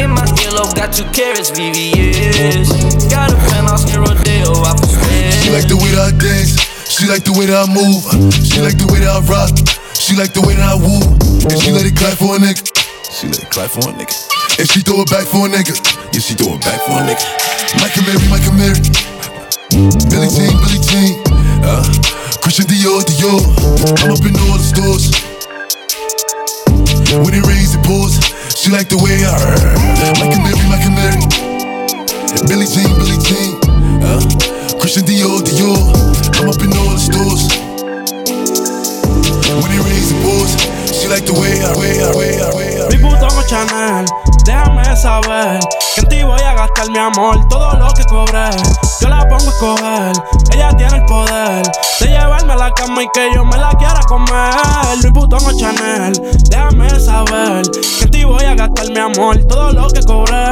[0.00, 3.08] In my earlobe got two carrots, VVS.
[3.08, 4.76] Got a penthouse near Rodeo, I
[5.40, 6.60] She like the way that I dance.
[6.88, 8.04] She like the way that I move.
[8.44, 9.48] She like the way that I rock.
[9.96, 11.00] She like the way that I woo.
[11.48, 12.60] And she let it clap for a nigga.
[13.08, 14.12] She let it clap for a nigga.
[14.60, 15.72] And she throw it back for a nigga.
[16.12, 17.24] Yeah, she throw it back for a nigga.
[17.80, 18.80] Michael Mary, Michael Mary.
[20.12, 21.12] Billy Jean, Billy Jean.
[21.64, 21.80] Uh,
[22.44, 23.40] Christian Dior, Dior.
[24.04, 25.31] I'm up in all the stores.
[27.12, 28.16] When it rains, it pours.
[28.56, 29.36] She like the way I
[30.16, 31.20] Michael Mary, Michael Mary.
[32.48, 33.60] Billy Jean, Billy Jean.
[34.00, 34.16] Uh,
[34.80, 35.92] Christian Dior, Dior.
[36.40, 37.52] I'm up in all the stores.
[39.60, 40.56] When it rains, it pours.
[40.88, 42.88] She like the way I, way I, way I.
[42.88, 44.08] Mi puto Chanel,
[44.44, 45.60] déjame saber
[45.94, 48.50] que en ti voy a gastar mi amor, todo lo que cobré.
[49.00, 50.12] Yo la pongo a escoger.
[50.52, 51.62] Ella tiene el poder
[52.00, 54.54] de llevarme a la cama y que yo me la quiera comer.
[55.02, 56.12] Louis Vuitton o Chanel,
[56.50, 59.38] déjame saber que en ti voy a gastar mi amor.
[59.46, 60.48] Todo lo que cobré,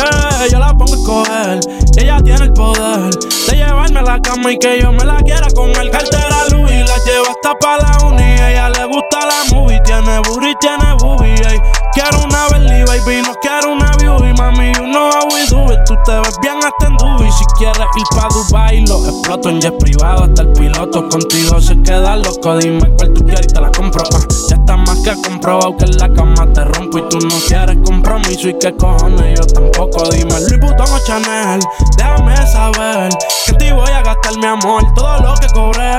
[0.51, 1.61] yo la pongo a escoger.
[1.97, 3.11] Ella tiene el poder
[3.49, 5.91] de llevarme a la cama y que yo me la quiera comer.
[5.91, 6.70] Cartera Louis la
[7.11, 8.23] llevo hasta pa' la uni.
[8.23, 11.63] Ella le gusta la movie, tiene booty, tiene boobie.
[11.93, 14.73] Quiero una Bentley, baby, no quiero una beauty, mami.
[14.75, 15.67] You know how we do.
[15.87, 17.31] Tú te ves bien hasta en Dubai.
[17.33, 21.09] Si quieres ir pa' Dubai, lo exploto en jet privado hasta el piloto.
[21.09, 22.57] Contigo se queda loco.
[22.59, 24.05] Dime cuál tú quieres y te la compro.
[24.15, 24.21] ah.
[24.49, 27.77] ya está más que comprobado que en la cama te rompo y tú no quieres
[27.85, 28.49] compromiso.
[28.49, 30.09] Y qué cojones, yo tampoco.
[30.11, 31.61] Dime Louis Vuitton o Chanel,
[31.97, 33.11] déjame saber
[33.47, 34.85] que ti voy a gastar mi amor.
[34.95, 35.97] Todo lo que cobré,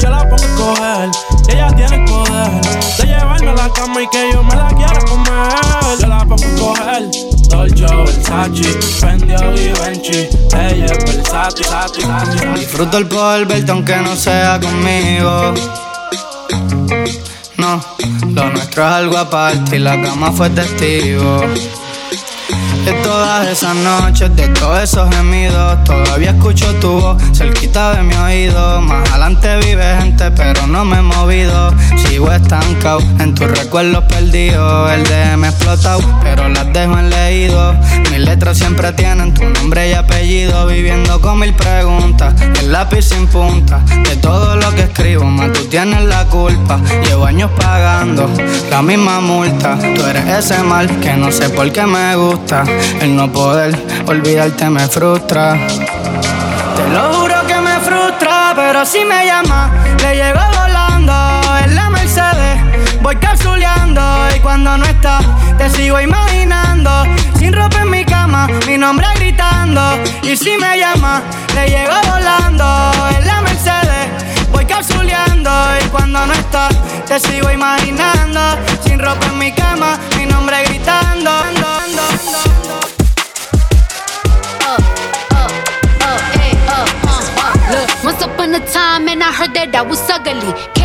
[0.00, 1.10] yo la pongo coger.
[1.48, 2.60] Ella tiene el poder
[2.98, 6.00] de llevarme a la cama y que yo me la quiera comer.
[6.00, 7.10] Yo la pongo a coger.
[7.48, 10.28] Dolce, Versace, Fendi o Givenchy.
[10.54, 12.54] Ella es versátil, versátil, versátil.
[12.54, 15.54] Disfruto el poder verte aunque no sea conmigo.
[17.58, 17.80] No,
[18.34, 21.42] lo nuestro es algo aparte y la cama fue testigo.
[22.84, 28.14] De todas esas noches, de todos esos gemidos, todavía escucho tu voz cerquita de mi
[28.14, 28.80] oído.
[28.80, 31.72] Más adelante vive gente, pero no me he movido.
[31.96, 34.90] Sigo estancado en tus recuerdos perdidos.
[34.90, 37.72] El DM explotado, pero las dejo en leído.
[38.10, 40.66] Mis letras siempre tienen tu nombre y apellido.
[40.66, 43.78] Viviendo con mil preguntas, el lápiz sin punta.
[44.02, 46.80] De todo lo que escribo, más tú tienes la culpa.
[47.04, 48.28] Llevo años pagando
[48.70, 49.78] la misma multa.
[49.94, 52.64] Tú eres ese mal que no sé por qué me gusta.
[53.00, 53.74] El no poder
[54.06, 55.54] olvidarte me frustra.
[56.76, 59.70] Te lo juro que me frustra, pero si me llama,
[60.00, 61.12] le llego volando
[61.64, 62.58] en la Mercedes.
[63.02, 64.00] Voy capsuleando
[64.36, 65.20] y cuando no está,
[65.58, 67.04] te sigo imaginando.
[67.38, 69.82] Sin ropa en mi cama, mi nombre gritando.
[70.22, 71.22] Y si me llama,
[71.54, 74.08] le llego volando en la Mercedes.
[74.52, 75.50] Voy capsuleando
[75.84, 76.68] y cuando no está,
[77.06, 78.21] te sigo imaginando.
[89.82, 90.81] I was.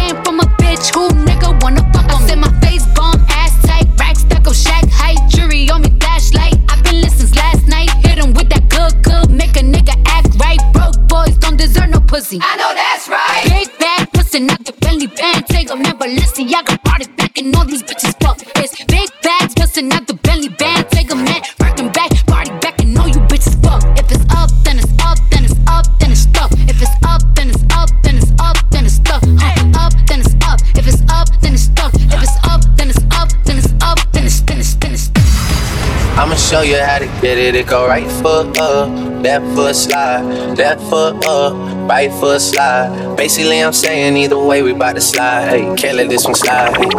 [36.68, 37.56] You how to get it.
[37.56, 38.90] It go right foot up,
[39.24, 40.22] left foot slide,
[40.58, 41.54] left foot up,
[41.90, 43.16] right foot slide.
[43.16, 45.48] Basically, I'm saying either way, we bout to slide.
[45.48, 46.76] Hey, can't let this one slide.
[46.76, 46.90] Hey.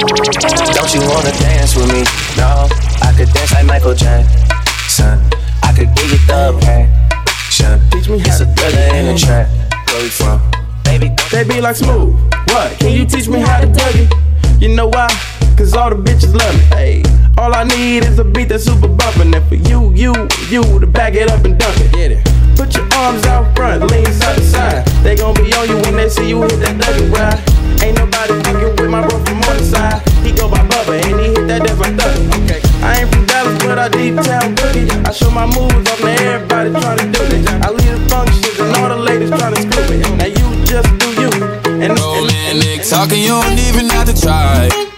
[0.72, 2.02] Don't you wanna dance with me?
[2.36, 2.66] No,
[3.02, 5.20] I could dance like Michael Jackson.
[5.62, 7.80] I could give you the passion.
[7.90, 9.48] Teach me how it's a thriller in the track.
[9.88, 10.40] Where we from?
[10.84, 12.16] Baby, They be like smooth.
[12.48, 12.78] What?
[12.78, 14.12] Can you teach me how to tug it?
[14.62, 15.08] You know why?
[15.56, 16.62] Cause all the bitches love me.
[16.76, 17.02] Hey,
[17.38, 19.32] all I need is a beat that's super bumpin'.
[19.34, 20.12] And for you, you,
[20.50, 21.92] you to back it up and dump it.
[21.92, 22.24] Get it.
[22.56, 24.86] Put your arms out front, lean side to side.
[25.04, 27.38] They gon' be on you when they see you hit that dougie ride.
[27.82, 30.02] Ain't nobody fucking with my bro from on the side.
[30.26, 31.94] He go by Bubba and he hit that death like.
[32.42, 32.60] Okay.
[32.82, 34.90] I ain't from Dallas, but I deep town boogie.
[35.06, 37.46] I show my moves off to everybody tryna do it.
[37.62, 40.02] I lead the functions and all the ladies tryna screw it.
[40.18, 41.30] Now you just do you.
[41.78, 44.97] And, Rolling Nick talking, you don't even have to try.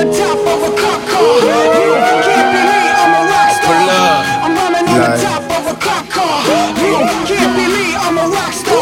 [0.00, 1.40] the top of a cop car.
[2.24, 4.24] Can't be me, I'm a rock star.
[4.40, 6.40] I'm running on the top of a cop car.
[7.28, 8.80] Can't be me, I'm a rock star.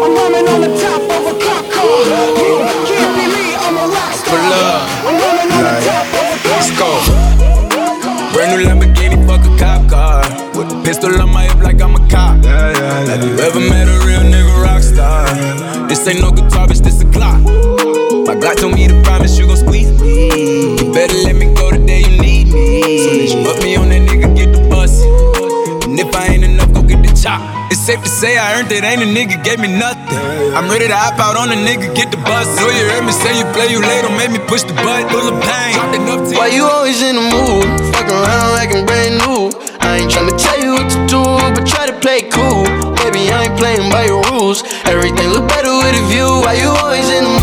[0.00, 2.00] I'm running on the top of a cop car.
[2.88, 4.40] Can't be me, I'm a rock star.
[5.04, 7.04] I'm running on the top of a cop Let's.
[8.32, 10.24] Brand new Lamborghini, fuck a cop car.
[10.56, 12.42] With a pistol on my hip like I'm a cop.
[12.44, 15.26] Have you ever met a real nigga rock star?
[15.86, 17.42] This ain't no guitar, bitch, this a clock.
[18.26, 19.25] My God told me to promise
[27.70, 30.18] It's safe to say I earned it, ain't a nigga gave me nothing.
[30.54, 32.46] I'm ready to hop out on a nigga, get the bus.
[32.56, 35.10] Know you heard me say you play you later, make me push the button.
[35.10, 35.74] Full of pain.
[36.38, 37.66] Why you always in the mood?
[37.90, 39.50] Fuck around like I'm brand new.
[39.82, 41.22] I ain't tryna tell you what to do,
[41.54, 42.64] but try to play cool.
[43.02, 44.62] Baby, I ain't playing by your rules.
[44.86, 46.26] Everything look better with a view.
[46.46, 47.35] Why you always in the mood?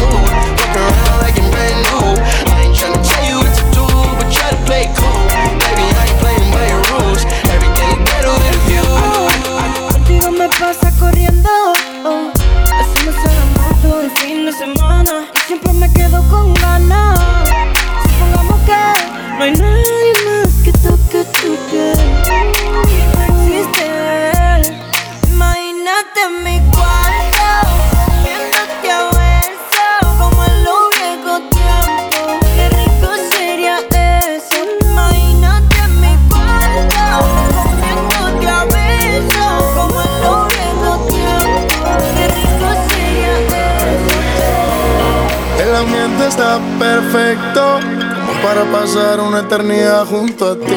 [50.01, 50.73] Junto a ti.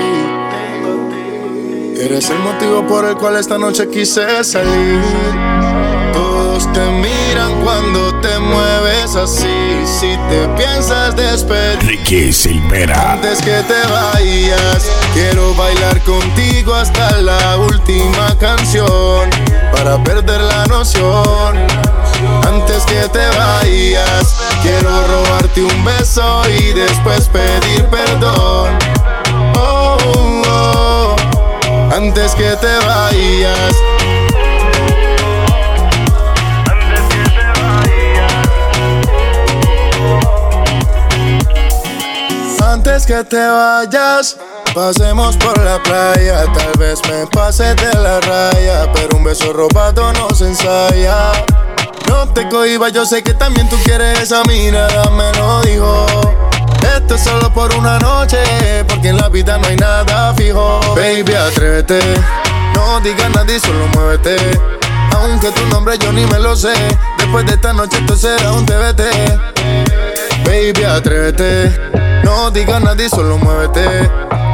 [1.99, 5.01] Eres el motivo por el cual esta noche quise salir.
[6.13, 9.85] Todos te miran cuando te mueves así.
[9.87, 11.89] Si te piensas despedir.
[11.89, 13.13] Ricky Silvera.
[13.13, 19.31] Antes que te vayas, quiero bailar contigo hasta la última canción
[19.73, 21.57] para perder la noción.
[22.47, 28.96] Antes que te vayas, quiero robarte un beso y después pedir perdón.
[31.97, 33.75] Antes que te vayas.
[42.61, 44.37] Antes que te vayas,
[44.75, 46.45] pasemos por la playa.
[46.53, 51.33] Tal vez me pase de la raya, pero un beso robado no se ensaya.
[52.09, 56.36] No te cohibas, yo sé que también tú quieres esa mirada, me lo dijo.
[56.95, 58.39] Esto es solo por una noche,
[58.89, 60.81] porque en la vida no hay nada fijo.
[60.95, 62.01] Baby, atrévete,
[62.75, 64.37] no digas nada y solo muévete.
[65.17, 66.75] Aunque tu nombre yo ni me lo sé,
[67.19, 69.03] después de esta noche esto será un TBT.
[70.45, 71.91] Baby, atrévete,
[72.23, 74.11] no digas nada y solo muévete.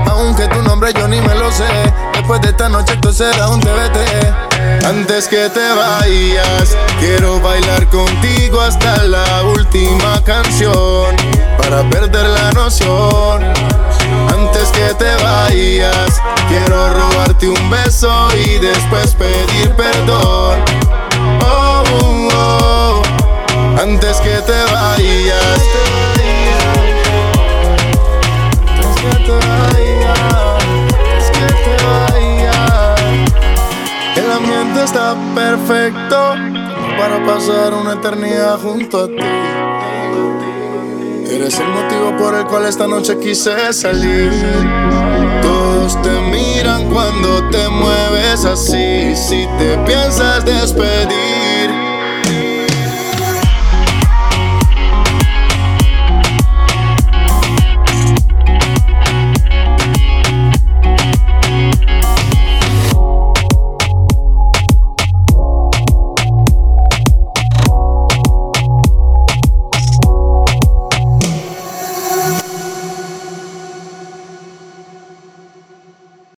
[0.06, 1.64] Aunque tu nombre yo ni me lo sé,
[2.12, 4.84] después de esta noche esto será un TBT.
[4.84, 13.42] Antes que te vayas, quiero bailar contigo hasta la última canción para perder la noción.
[14.28, 20.58] Antes que te vayas, quiero robarte un beso y después pedir perdón.
[21.40, 21.82] Oh,
[22.34, 23.02] oh,
[23.80, 25.62] antes que te vayas.
[28.68, 30.18] Antes que te vayas,
[30.64, 33.00] antes que te vayas.
[34.16, 36.34] El ambiente está perfecto
[36.98, 40.41] para pasar una eternidad junto a ti.
[41.32, 44.30] Eres el motivo por el cual esta noche quise salir.
[45.40, 49.16] Todos te miran cuando te mueves así.
[49.16, 51.41] Si te piensas despedir.